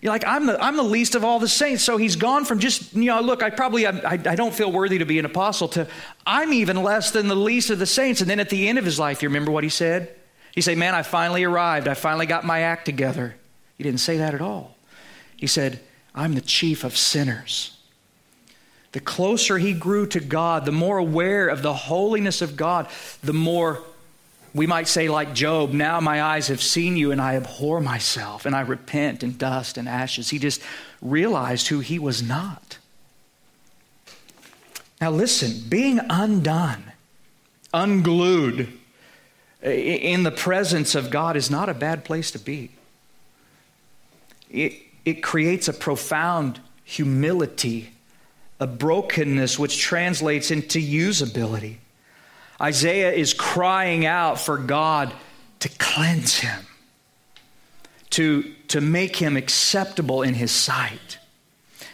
[0.06, 1.84] You're like, I'm the, I'm the least of all the saints.
[1.84, 5.00] So he's gone from just, you know, look, I probably, I, I don't feel worthy
[5.00, 5.88] to be an apostle to
[6.28, 8.22] I'm even less than the least of the saints.
[8.22, 10.16] And then at the end of his life, you remember what he said?
[10.54, 11.88] He said, man, I finally arrived.
[11.88, 13.36] I finally got my act together.
[13.80, 14.76] He didn't say that at all.
[15.38, 15.80] He said,
[16.14, 17.76] I'm the chief of sinners.
[18.92, 22.90] The closer he grew to God, the more aware of the holiness of God,
[23.24, 23.82] the more
[24.56, 28.46] we might say, like Job, now my eyes have seen you and I abhor myself
[28.46, 30.30] and I repent in dust and ashes.
[30.30, 30.62] He just
[31.02, 32.78] realized who he was not.
[35.02, 36.94] Now, listen, being undone,
[37.74, 38.72] unglued
[39.62, 42.72] in the presence of God is not a bad place to be.
[44.50, 47.92] It, it creates a profound humility,
[48.62, 51.76] a brokenness which translates into usability.
[52.62, 55.14] Isaiah is crying out for God
[55.60, 56.66] to cleanse him,
[58.12, 61.20] to, to make him acceptable in his sight.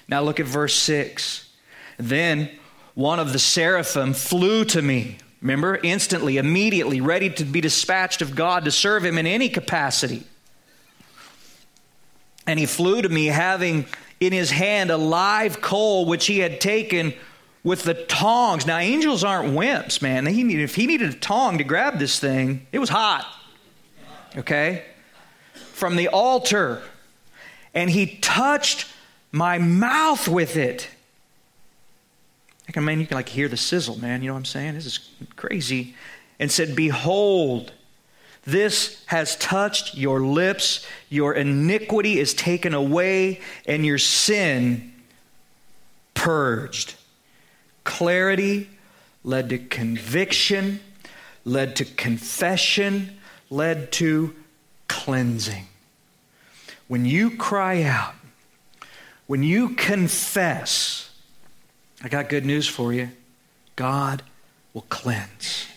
[0.07, 1.49] Now look at verse 6.
[1.97, 2.49] Then
[2.93, 5.17] one of the seraphim flew to me.
[5.41, 10.23] Remember, instantly, immediately, ready to be dispatched of God to serve him in any capacity.
[12.45, 13.85] And he flew to me, having
[14.19, 17.13] in his hand a live coal which he had taken
[17.63, 18.65] with the tongs.
[18.65, 20.25] Now, angels aren't wimps, man.
[20.25, 23.25] He needed, if he needed a tong to grab this thing, it was hot.
[24.35, 24.83] Okay?
[25.53, 26.81] From the altar.
[27.73, 28.87] And he touched
[29.31, 30.89] my mouth with it.
[32.75, 34.21] I mean, you can like hear the sizzle, man.
[34.21, 34.75] You know what I'm saying?
[34.75, 34.99] This is
[35.35, 35.95] crazy.
[36.39, 37.73] And said, Behold,
[38.45, 40.85] this has touched your lips.
[41.09, 44.93] Your iniquity is taken away, and your sin
[46.13, 46.95] purged.
[47.83, 48.69] Clarity
[49.23, 50.79] led to conviction,
[51.45, 53.17] led to confession,
[53.49, 54.35] led to
[54.87, 55.67] cleansing.
[56.87, 58.15] When you cry out,
[59.27, 61.09] when you confess,
[62.03, 63.11] I got good news for you
[63.75, 64.23] God
[64.73, 65.67] will cleanse.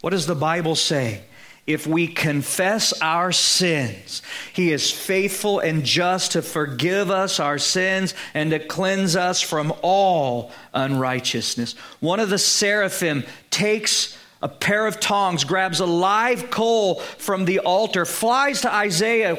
[0.00, 1.22] What does the Bible say?
[1.66, 4.22] If we confess our sins,
[4.52, 9.72] He is faithful and just to forgive us our sins and to cleanse us from
[9.82, 11.74] all unrighteousness.
[12.00, 17.60] One of the seraphim takes a pair of tongs, grabs a live coal from the
[17.60, 19.38] altar, flies to Isaiah,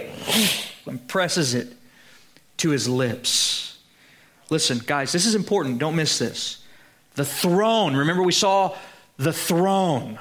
[0.88, 1.74] and presses it
[2.58, 3.78] to his lips.
[4.50, 5.78] Listen, guys, this is important.
[5.78, 6.64] Don't miss this.
[7.14, 8.76] The throne, remember we saw
[9.18, 10.20] the throne.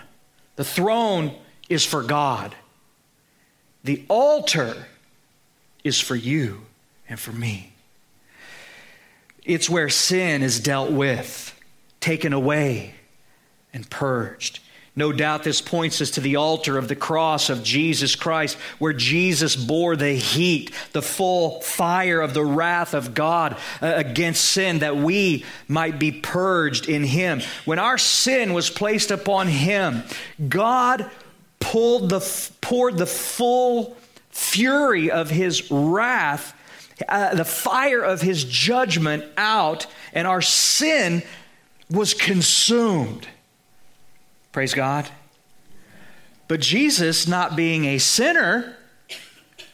[0.57, 1.35] The throne
[1.69, 2.55] is for God.
[3.85, 4.87] The altar
[5.83, 6.63] is for you
[7.09, 7.73] and for me.
[9.45, 11.61] It's where sin is dealt with,
[12.01, 12.95] taken away,
[13.75, 14.61] and purged.
[14.97, 18.93] No doubt this points us to the altar of the cross of Jesus Christ, where
[18.93, 24.79] Jesus bore the heat, the full fire of the wrath of God uh, against sin,
[24.79, 27.43] that we might be purged in Him.
[27.65, 30.05] When our sin was placed upon Him,
[30.49, 31.11] God
[31.65, 32.21] pulled the,
[32.61, 33.97] poured the full
[34.29, 36.55] fury of his wrath,
[37.09, 41.23] uh, the fire of his judgment out, and our sin
[41.91, 43.27] was consumed.
[44.53, 45.09] Praise God.
[46.49, 48.77] But Jesus, not being a sinner,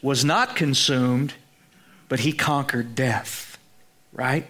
[0.01, 1.35] was not consumed,
[2.09, 3.59] but he conquered death,
[4.13, 4.47] right?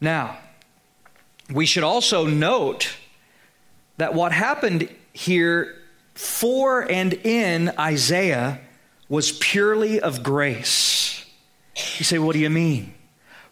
[0.00, 0.38] Now,
[1.52, 2.94] we should also note
[3.96, 4.88] that what happened
[5.20, 5.76] here
[6.14, 8.60] for and in Isaiah
[9.08, 11.24] was purely of grace.
[11.98, 12.94] You say, what do you mean?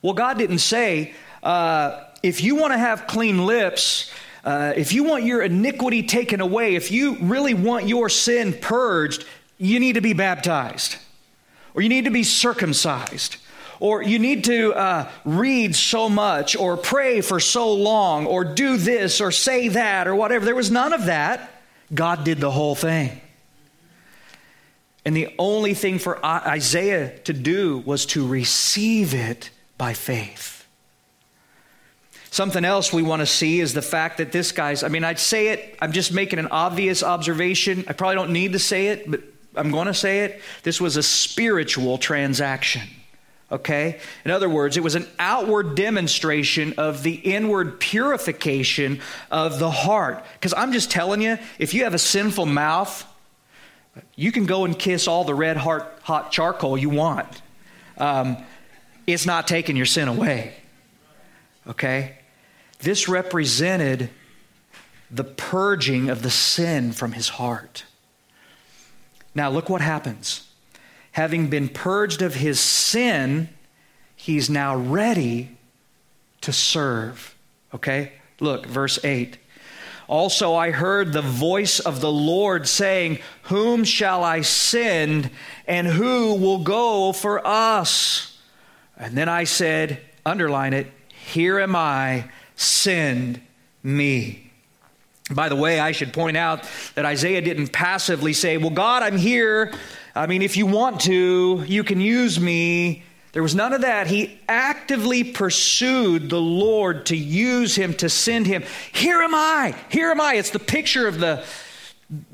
[0.00, 1.12] Well, God didn't say,
[1.42, 4.10] uh, if you want to have clean lips,
[4.44, 9.24] uh, if you want your iniquity taken away, if you really want your sin purged,
[9.58, 10.96] you need to be baptized,
[11.74, 13.36] or you need to be circumcised,
[13.78, 18.76] or you need to uh, read so much, or pray for so long, or do
[18.76, 20.44] this, or say that, or whatever.
[20.44, 21.50] There was none of that.
[21.92, 23.20] God did the whole thing.
[25.04, 30.66] And the only thing for Isaiah to do was to receive it by faith.
[32.30, 35.18] Something else we want to see is the fact that this guy's, I mean, I'd
[35.18, 37.84] say it, I'm just making an obvious observation.
[37.88, 39.22] I probably don't need to say it, but
[39.56, 40.42] I'm going to say it.
[40.62, 42.82] This was a spiritual transaction.
[43.50, 43.98] Okay?
[44.24, 50.24] In other words, it was an outward demonstration of the inward purification of the heart.
[50.34, 53.06] Because I'm just telling you, if you have a sinful mouth,
[54.16, 57.42] you can go and kiss all the red hot, hot charcoal you want.
[57.96, 58.36] Um,
[59.06, 60.54] it's not taking your sin away.
[61.66, 62.18] Okay?
[62.80, 64.10] This represented
[65.10, 67.84] the purging of the sin from his heart.
[69.34, 70.47] Now, look what happens.
[71.18, 73.48] Having been purged of his sin,
[74.14, 75.56] he's now ready
[76.42, 77.34] to serve.
[77.74, 78.12] Okay?
[78.38, 79.36] Look, verse 8.
[80.06, 85.30] Also, I heard the voice of the Lord saying, Whom shall I send,
[85.66, 88.38] and who will go for us?
[88.96, 90.86] And then I said, Underline it,
[91.32, 93.40] Here am I, send
[93.82, 94.52] me.
[95.32, 96.62] By the way, I should point out
[96.94, 99.72] that Isaiah didn't passively say, Well, God, I'm here.
[100.18, 103.04] I mean, if you want to, you can use me.
[103.30, 104.08] There was none of that.
[104.08, 108.64] He actively pursued the Lord to use him, to send him.
[108.90, 109.76] Here am I.
[109.90, 110.34] Here am I.
[110.34, 111.44] It's the picture of the,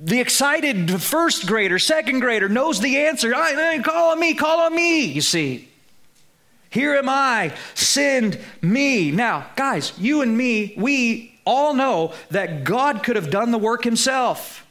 [0.02, 3.34] the excited first grader, second grader, knows the answer.
[3.34, 5.68] I, call on me, call on me, you see.
[6.70, 9.10] Here am I, send me.
[9.10, 13.84] Now, guys, you and me, we all know that God could have done the work
[13.84, 14.63] himself,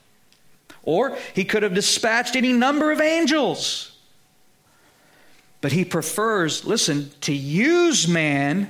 [0.83, 3.97] or he could have dispatched any number of angels.
[5.61, 8.69] But he prefers, listen, to use man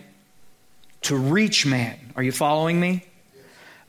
[1.02, 2.14] to reach man.
[2.16, 3.04] Are you following me?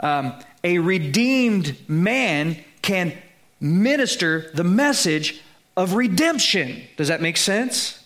[0.01, 3.17] Um, a redeemed man can
[3.61, 5.43] minister the message
[5.77, 6.83] of redemption.
[6.97, 8.05] Does that make sense?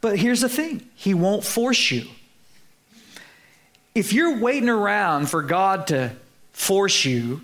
[0.00, 2.06] But here's the thing He won't force you.
[3.94, 6.12] If you're waiting around for God to
[6.52, 7.40] force you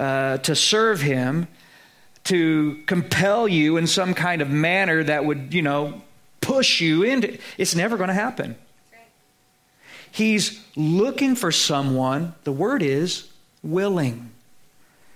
[0.00, 1.46] uh, to serve Him,
[2.24, 6.00] to compel you in some kind of manner that would, you know,
[6.40, 8.56] push you into it's never going to happen.
[10.10, 13.28] He's looking for someone, the word is
[13.62, 14.30] willing.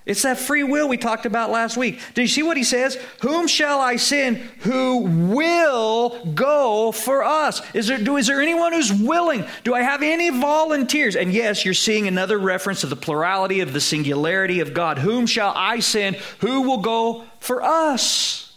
[0.07, 1.98] It's that free will we talked about last week.
[2.12, 2.96] Do you see what he says?
[3.22, 7.62] Whom shall I send who will go for us?
[7.74, 9.46] Is there, do, is there anyone who's willing?
[9.64, 11.16] Do I have any volunteers?
[11.16, 14.98] And yes, you're seeing another reference to the plurality of the singularity of God.
[14.98, 16.16] Whom shall I send?
[16.40, 18.55] Who will go for us?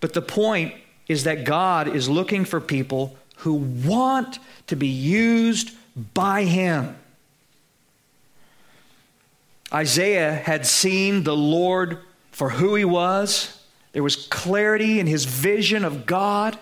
[0.00, 0.74] But the point
[1.08, 5.70] is that God is looking for people who want to be used
[6.12, 6.96] by Him.
[9.72, 11.98] Isaiah had seen the Lord
[12.30, 13.58] for who he was.
[13.92, 16.58] There was clarity in his vision of God.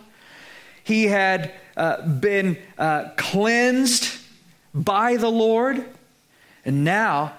[0.84, 4.18] He had uh, been uh, cleansed
[4.74, 5.84] by the Lord.
[6.64, 7.34] And now,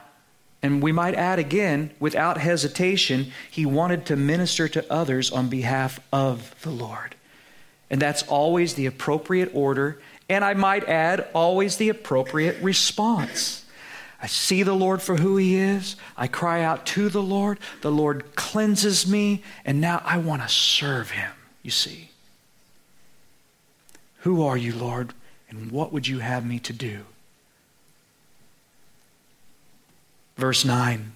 [0.64, 6.00] and we might add again, without hesitation, he wanted to minister to others on behalf
[6.12, 7.16] of the Lord.
[7.90, 10.00] And that's always the appropriate order,
[10.30, 13.61] and I might add, always the appropriate response.
[14.22, 15.96] I see the Lord for who He is.
[16.16, 17.60] I cry out to the Lord.
[17.82, 21.32] The Lord cleanses me, and now I want to serve Him,
[21.64, 22.12] you see.
[24.20, 25.14] Who are you, Lord,
[25.50, 27.00] and what would you have me to do?
[30.38, 31.14] Verse 9.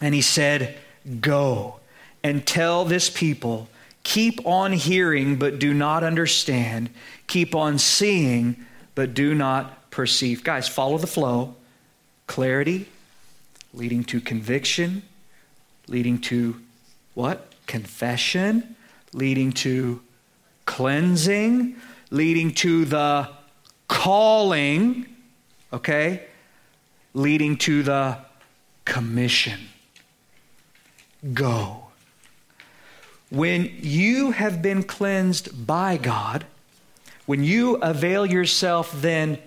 [0.00, 0.76] And He said,
[1.20, 1.80] Go
[2.22, 3.68] and tell this people,
[4.04, 6.90] keep on hearing, but do not understand,
[7.26, 8.56] keep on seeing,
[8.94, 10.44] but do not perceive.
[10.44, 11.56] Guys, follow the flow.
[12.28, 12.86] Clarity
[13.74, 15.02] leading to conviction,
[15.88, 16.54] leading to
[17.14, 17.52] what?
[17.66, 18.76] Confession,
[19.12, 20.00] leading to
[20.66, 21.74] cleansing,
[22.12, 23.28] leading to the
[23.88, 25.04] calling,
[25.72, 26.26] okay?
[27.12, 28.18] Leading to the
[28.84, 29.58] commission.
[31.34, 31.88] Go.
[33.30, 36.46] When you have been cleansed by God,
[37.26, 39.38] when you avail yourself then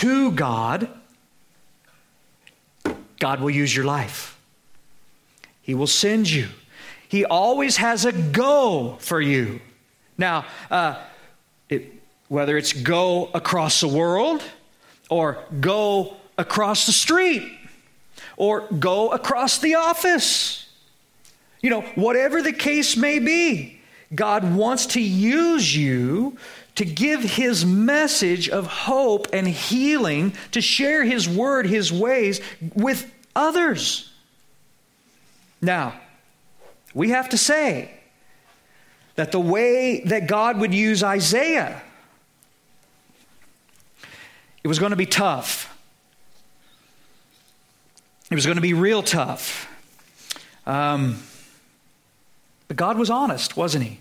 [0.00, 0.88] to God,
[3.18, 4.38] God will use your life.
[5.60, 6.48] He will send you.
[7.08, 9.60] He always has a go for you.
[10.16, 11.02] Now, uh,
[11.68, 11.92] it,
[12.28, 14.42] whether it's go across the world,
[15.10, 17.42] or go across the street,
[18.36, 20.68] or go across the office,
[21.60, 23.80] You know, whatever the case may be,
[24.14, 26.38] God wants to use you
[26.78, 32.40] to give his message of hope and healing, to share his word, his ways
[32.72, 34.12] with others.
[35.60, 36.00] Now,
[36.94, 37.90] we have to say
[39.16, 41.82] that the way that God would use Isaiah,
[44.62, 45.76] it was going to be tough.
[48.30, 49.68] It was going to be real tough.
[50.64, 51.24] Um,
[52.68, 53.98] but God was honest, wasn't he?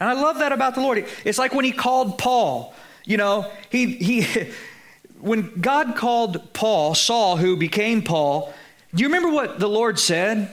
[0.00, 1.06] And I love that about the Lord.
[1.24, 2.74] It's like when he called Paul,
[3.04, 4.50] you know, he, he,
[5.20, 8.52] when God called Paul, Saul, who became Paul,
[8.94, 10.50] do you remember what the Lord said?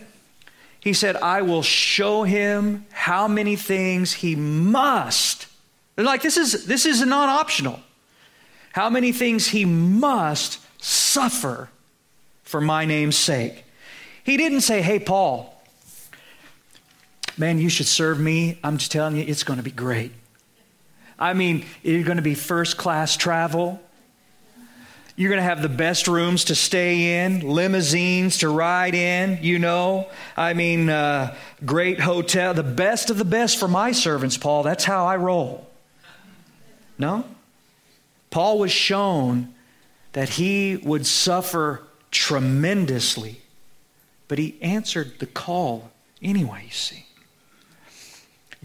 [0.80, 5.48] He said, I will show him how many things he must.
[5.96, 7.80] They're like, this is, this is non optional.
[8.74, 11.70] How many things he must suffer
[12.43, 13.66] for my name's sake.
[14.24, 15.55] He didn't say, Hey, Paul,
[17.38, 18.59] man, you should serve me.
[18.63, 20.11] I'm just telling you, it's going to be great.
[21.17, 23.81] I mean, you're going to be first class travel.
[25.15, 29.59] You're going to have the best rooms to stay in, limousines to ride in, you
[29.59, 30.09] know.
[30.36, 34.63] I mean, uh, great hotel, the best of the best for my servants, Paul.
[34.63, 35.69] That's how I roll.
[36.97, 37.23] No?
[38.29, 39.53] Paul was shown
[40.11, 41.81] that he would suffer
[42.11, 43.39] tremendously,
[44.27, 47.05] but he answered the call anyway, you see.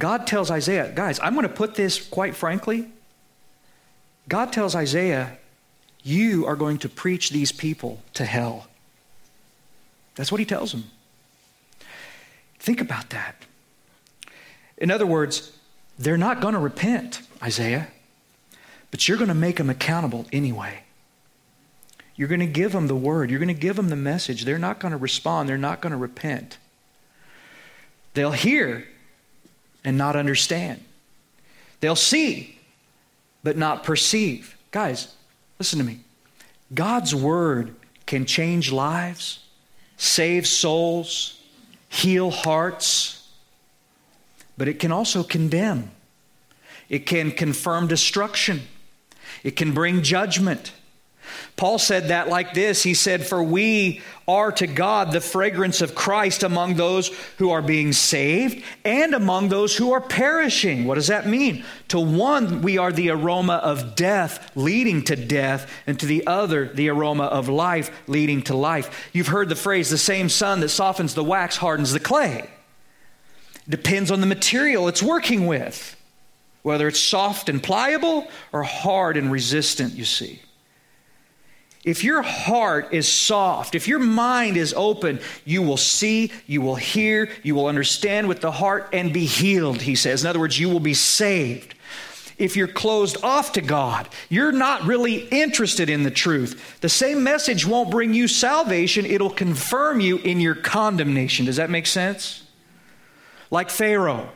[0.01, 2.89] God tells Isaiah, guys, I'm going to put this quite frankly.
[4.29, 5.37] God tells Isaiah,
[6.03, 8.67] you are going to preach these people to hell.
[10.15, 10.85] That's what he tells them.
[12.59, 13.45] Think about that.
[14.79, 15.53] In other words,
[15.99, 17.89] they're not going to repent, Isaiah,
[18.91, 20.81] but you're going to make them accountable anyway.
[22.17, 24.47] You're going to give them the word, you're going to give them the message.
[24.47, 26.57] They're not going to respond, they're not going to repent.
[28.15, 28.87] They'll hear,
[29.85, 30.83] and not understand.
[31.81, 32.59] They'll see,
[33.43, 34.57] but not perceive.
[34.71, 35.15] Guys,
[35.59, 36.01] listen to me.
[36.75, 37.75] God's word
[38.07, 39.45] can change lives,
[39.97, 41.41] save souls,
[41.89, 43.29] heal hearts,
[44.57, 45.91] but it can also condemn.
[46.89, 48.63] It can confirm destruction.
[49.43, 50.73] It can bring judgment.
[51.57, 55.95] Paul said that like this He said, For we are to God the fragrance of
[55.95, 57.09] Christ among those
[57.39, 60.85] who are being saved and among those who are perishing.
[60.85, 61.65] What does that mean?
[61.89, 66.69] To one, we are the aroma of death leading to death, and to the other,
[66.69, 69.11] the aroma of life leading to life.
[69.13, 72.49] You've heard the phrase, the same sun that softens the wax hardens the clay.
[73.69, 75.97] Depends on the material it's working with,
[76.63, 80.41] whether it's soft and pliable or hard and resistant, you see.
[81.83, 86.77] If your heart is soft, if your mind is open, you will see, you will
[86.77, 90.23] hear, you will understand with the heart and be healed, he says.
[90.23, 91.75] In other words, you will be saved.
[92.37, 96.81] If you're closed off to God, you're not really interested in the truth.
[96.81, 101.47] The same message won't bring you salvation, it'll confirm you in your condemnation.
[101.47, 102.45] Does that make sense?
[103.51, 104.31] Like Pharaoh.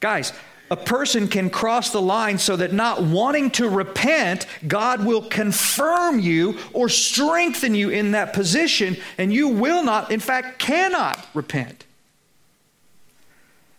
[0.00, 0.32] Guys,
[0.72, 6.18] a person can cross the line so that not wanting to repent, God will confirm
[6.18, 11.84] you or strengthen you in that position, and you will not, in fact, cannot repent.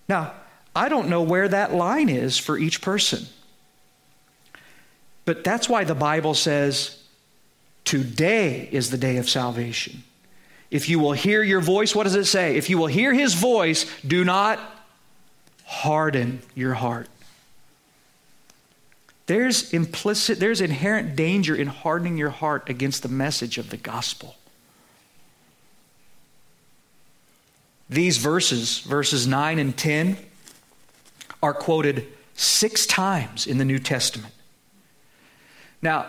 [0.07, 0.33] Now,
[0.75, 3.25] I don't know where that line is for each person.
[5.25, 6.99] But that's why the Bible says,
[7.85, 10.03] Today is the day of salvation.
[10.69, 12.55] If you will hear your voice, what does it say?
[12.55, 14.59] If you will hear his voice, do not
[15.65, 17.07] harden your heart.
[19.25, 24.35] There's implicit, there's inherent danger in hardening your heart against the message of the gospel.
[27.89, 30.17] These verses, verses 9 and 10,
[31.41, 34.33] are quoted six times in the New Testament.
[35.81, 36.07] Now,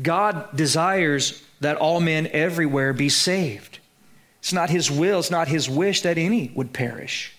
[0.00, 3.78] God desires that all men everywhere be saved.
[4.40, 7.32] It's not His will, it's not His wish that any would perish.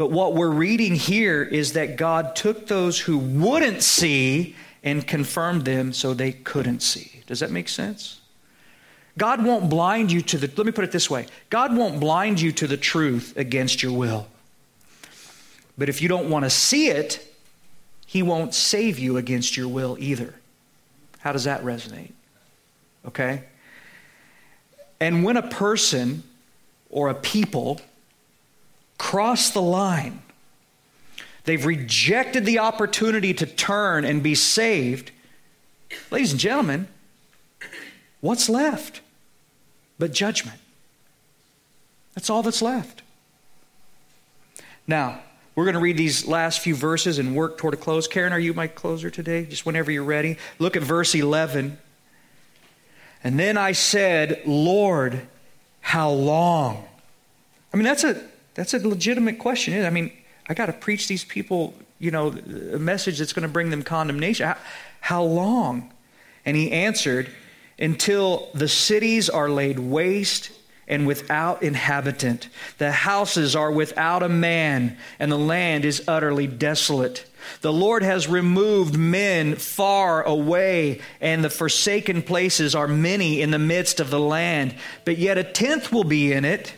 [0.00, 5.66] But what we're reading here is that God took those who wouldn't see and confirmed
[5.66, 7.20] them so they couldn't see.
[7.26, 8.18] Does that make sense?
[9.18, 12.40] God won't blind you to the, let me put it this way God won't blind
[12.40, 14.26] you to the truth against your will.
[15.76, 17.30] But if you don't want to see it,
[18.06, 20.34] He won't save you against your will either.
[21.18, 22.12] How does that resonate?
[23.06, 23.44] Okay?
[24.98, 26.22] And when a person
[26.88, 27.82] or a people
[29.00, 30.20] crossed the line.
[31.44, 35.10] They've rejected the opportunity to turn and be saved.
[36.10, 36.86] Ladies and gentlemen,
[38.20, 39.00] what's left
[39.98, 40.58] but judgment?
[42.14, 43.00] That's all that's left.
[44.86, 45.22] Now,
[45.54, 48.06] we're going to read these last few verses and work toward a close.
[48.06, 49.46] Karen, are you my closer today?
[49.46, 50.36] Just whenever you're ready.
[50.58, 51.78] Look at verse 11.
[53.24, 55.26] And then I said, Lord,
[55.80, 56.84] how long?
[57.72, 58.29] I mean, that's a,
[58.60, 59.86] that's a legitimate question.
[59.86, 60.12] I mean,
[60.46, 63.82] I got to preach these people, you know, a message that's going to bring them
[63.82, 64.48] condemnation.
[64.48, 64.58] How,
[65.00, 65.90] how long?
[66.44, 67.30] And he answered,
[67.78, 70.50] Until the cities are laid waste
[70.86, 72.50] and without inhabitant.
[72.76, 77.24] The houses are without a man, and the land is utterly desolate.
[77.62, 83.58] The Lord has removed men far away, and the forsaken places are many in the
[83.58, 84.74] midst of the land.
[85.06, 86.74] But yet a tenth will be in it,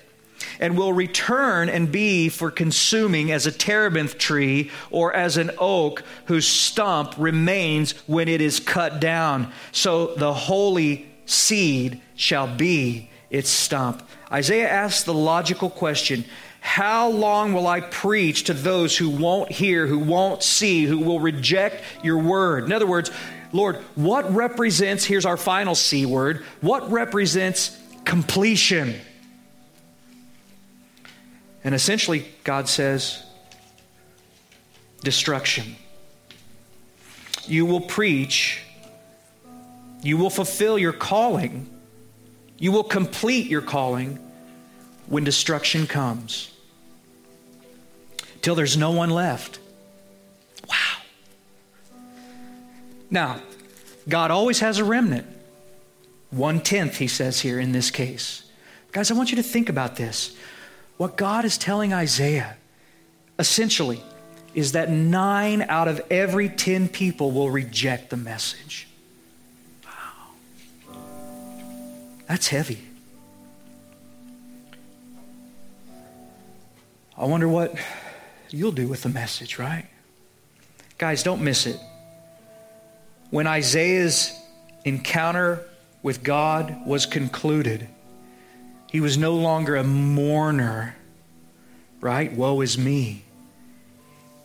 [0.60, 6.02] and will return and be for consuming as a terebinth tree or as an oak
[6.26, 9.52] whose stump remains when it is cut down.
[9.72, 14.02] So the holy seed shall be its stump.
[14.30, 16.24] Isaiah asks the logical question
[16.60, 21.20] How long will I preach to those who won't hear, who won't see, who will
[21.20, 22.64] reject your word?
[22.64, 23.10] In other words,
[23.52, 28.94] Lord, what represents, here's our final C word, what represents completion?
[31.64, 33.24] And essentially, God says,
[35.00, 35.76] destruction.
[37.46, 38.62] You will preach,
[40.02, 41.68] you will fulfill your calling
[42.62, 44.20] you will complete your calling
[45.08, 46.52] when destruction comes.
[48.40, 49.58] Till there's no one left.
[50.68, 50.76] Wow.
[53.10, 53.40] Now,
[54.08, 55.26] God always has a remnant.
[56.30, 58.44] One tenth, he says here in this case.
[58.92, 60.36] Guys, I want you to think about this.
[60.96, 62.56] What God is telling Isaiah,
[63.38, 64.02] essentially,
[64.54, 68.86] is that nine out of every ten people will reject the message.
[69.84, 70.92] Wow.
[72.28, 72.78] That's heavy.
[77.16, 77.74] I wonder what
[78.50, 79.86] you'll do with the message, right?
[80.98, 81.80] Guys, don't miss it.
[83.30, 84.38] When Isaiah's
[84.84, 85.64] encounter
[86.02, 87.88] with God was concluded,
[88.92, 90.94] he was no longer a mourner,
[92.02, 92.30] right?
[92.30, 93.24] Woe is me.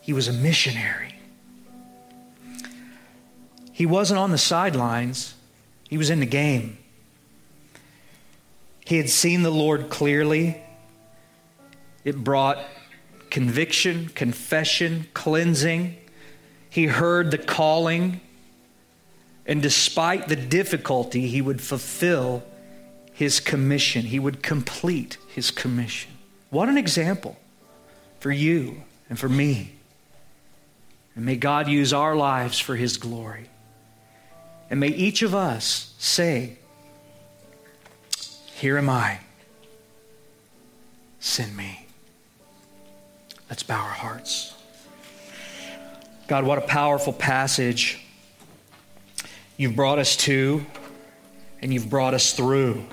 [0.00, 1.14] He was a missionary.
[3.70, 5.34] He wasn't on the sidelines,
[5.90, 6.78] he was in the game.
[8.86, 10.56] He had seen the Lord clearly.
[12.02, 12.64] It brought
[13.28, 15.98] conviction, confession, cleansing.
[16.70, 18.22] He heard the calling.
[19.44, 22.44] And despite the difficulty, he would fulfill
[23.18, 24.04] his commission.
[24.04, 26.12] He would complete his commission.
[26.50, 27.36] What an example
[28.20, 29.72] for you and for me.
[31.16, 33.50] And may God use our lives for his glory.
[34.70, 36.58] And may each of us say,
[38.54, 39.18] here am I.
[41.18, 41.86] Send me.
[43.50, 44.54] Let's bow our hearts.
[46.28, 48.00] God, what a powerful passage
[49.56, 50.64] you've brought us to
[51.60, 52.84] and you've brought us through.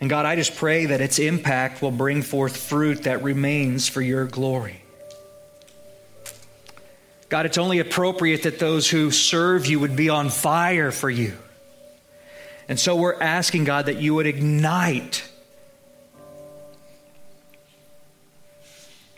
[0.00, 4.00] And God, I just pray that its impact will bring forth fruit that remains for
[4.00, 4.82] your glory.
[7.28, 11.36] God, it's only appropriate that those who serve you would be on fire for you.
[12.68, 15.28] And so we're asking, God, that you would ignite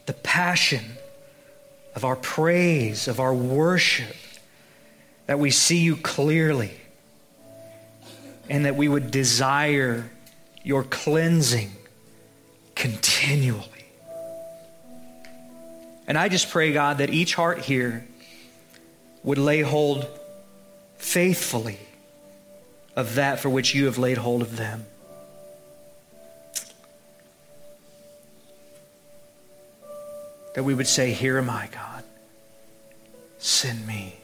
[0.07, 0.85] the passion
[1.95, 4.16] of our praise, of our worship,
[5.26, 6.72] that we see you clearly,
[8.51, 10.11] and that we would desire
[10.65, 11.73] your cleansing
[12.75, 13.69] continually.
[16.07, 18.07] And I just pray, God, that each heart here
[19.23, 20.07] would lay hold
[20.99, 21.79] faithfully
[22.97, 24.85] of that for which you have laid hold of them.
[30.55, 32.05] That we would say, Here am I, God.
[33.39, 34.17] Send me.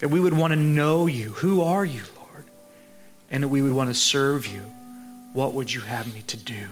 [0.00, 1.30] That we would want to know you.
[1.30, 2.21] Who are you, Lord?
[3.32, 4.60] And that we would want to serve you.
[5.32, 6.66] What would you have me to do?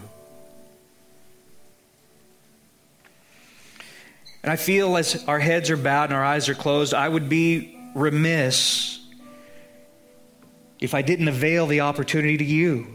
[4.43, 7.29] And I feel as our heads are bowed and our eyes are closed, I would
[7.29, 9.01] be remiss
[10.79, 12.87] if I didn't avail the opportunity to you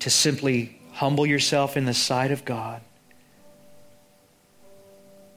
[0.00, 2.80] to simply humble yourself in the sight of God.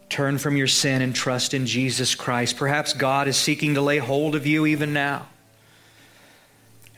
[0.09, 2.57] Turn from your sin and trust in Jesus Christ.
[2.57, 5.27] Perhaps God is seeking to lay hold of you even now.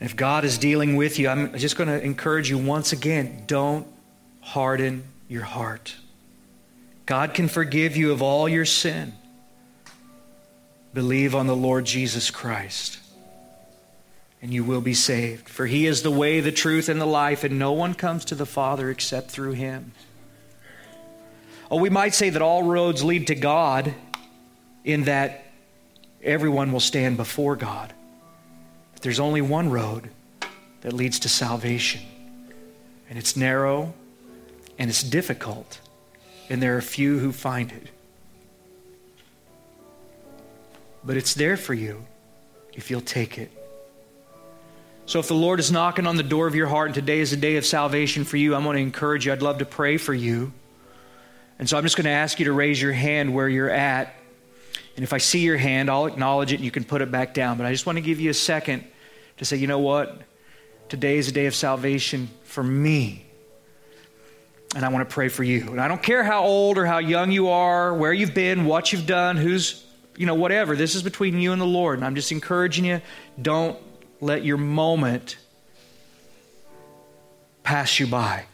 [0.00, 3.86] If God is dealing with you, I'm just going to encourage you once again don't
[4.40, 5.96] harden your heart.
[7.06, 9.12] God can forgive you of all your sin.
[10.92, 12.98] Believe on the Lord Jesus Christ,
[14.40, 15.48] and you will be saved.
[15.48, 18.34] For he is the way, the truth, and the life, and no one comes to
[18.34, 19.92] the Father except through him.
[21.70, 23.94] Oh, we might say that all roads lead to God
[24.84, 25.46] in that
[26.22, 27.92] everyone will stand before God.
[29.04, 30.08] There's only one road
[30.80, 32.00] that leads to salvation,
[33.10, 33.92] and it's narrow
[34.78, 35.78] and it's difficult,
[36.48, 37.90] and there are few who find it.
[41.04, 42.06] But it's there for you
[42.72, 43.50] if you'll take it.
[45.04, 47.34] So, if the Lord is knocking on the door of your heart and today is
[47.34, 49.32] a day of salvation for you, I'm going to encourage you.
[49.32, 50.50] I'd love to pray for you.
[51.58, 54.14] And so, I'm just going to ask you to raise your hand where you're at.
[54.96, 57.34] And if I see your hand, I'll acknowledge it and you can put it back
[57.34, 57.58] down.
[57.58, 58.84] But I just want to give you a second
[59.38, 60.22] to say, you know what?
[60.88, 63.26] Today is a day of salvation for me.
[64.74, 65.68] And I want to pray for you.
[65.70, 68.92] And I don't care how old or how young you are, where you've been, what
[68.92, 69.84] you've done, who's,
[70.16, 70.74] you know, whatever.
[70.76, 71.98] This is between you and the Lord.
[71.98, 73.00] And I'm just encouraging you
[73.40, 73.78] don't
[74.20, 75.36] let your moment
[77.62, 78.44] pass you by.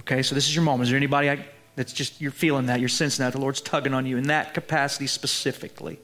[0.00, 0.84] Okay, so this is your moment.
[0.84, 1.46] Is there anybody I,
[1.76, 4.52] that's just, you're feeling that, you're sensing that, the Lord's tugging on you in that
[4.54, 5.98] capacity specifically?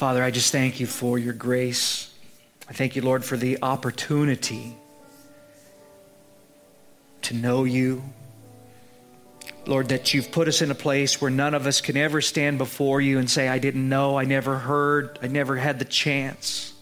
[0.00, 2.10] Father, I just thank you for your grace.
[2.66, 4.74] I thank you, Lord, for the opportunity
[7.20, 8.02] to know you.
[9.66, 12.56] Lord, that you've put us in a place where none of us can ever stand
[12.56, 16.72] before you and say, I didn't know, I never heard, I never had the chance.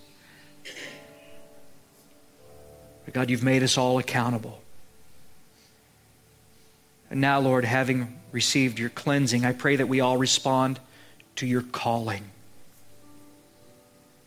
[3.05, 4.63] But God, you've made us all accountable.
[7.11, 10.79] And now, Lord, having received your cleansing, I pray that we all respond
[11.35, 12.31] to your calling.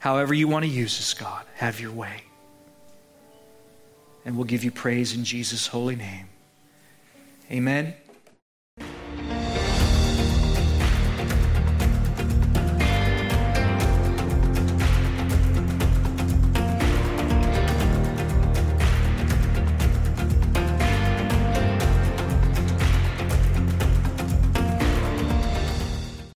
[0.02, 2.24] However, you want to use us, God, have your way.
[4.26, 6.28] And we'll give you praise in Jesus' holy name.
[7.52, 7.94] Amen.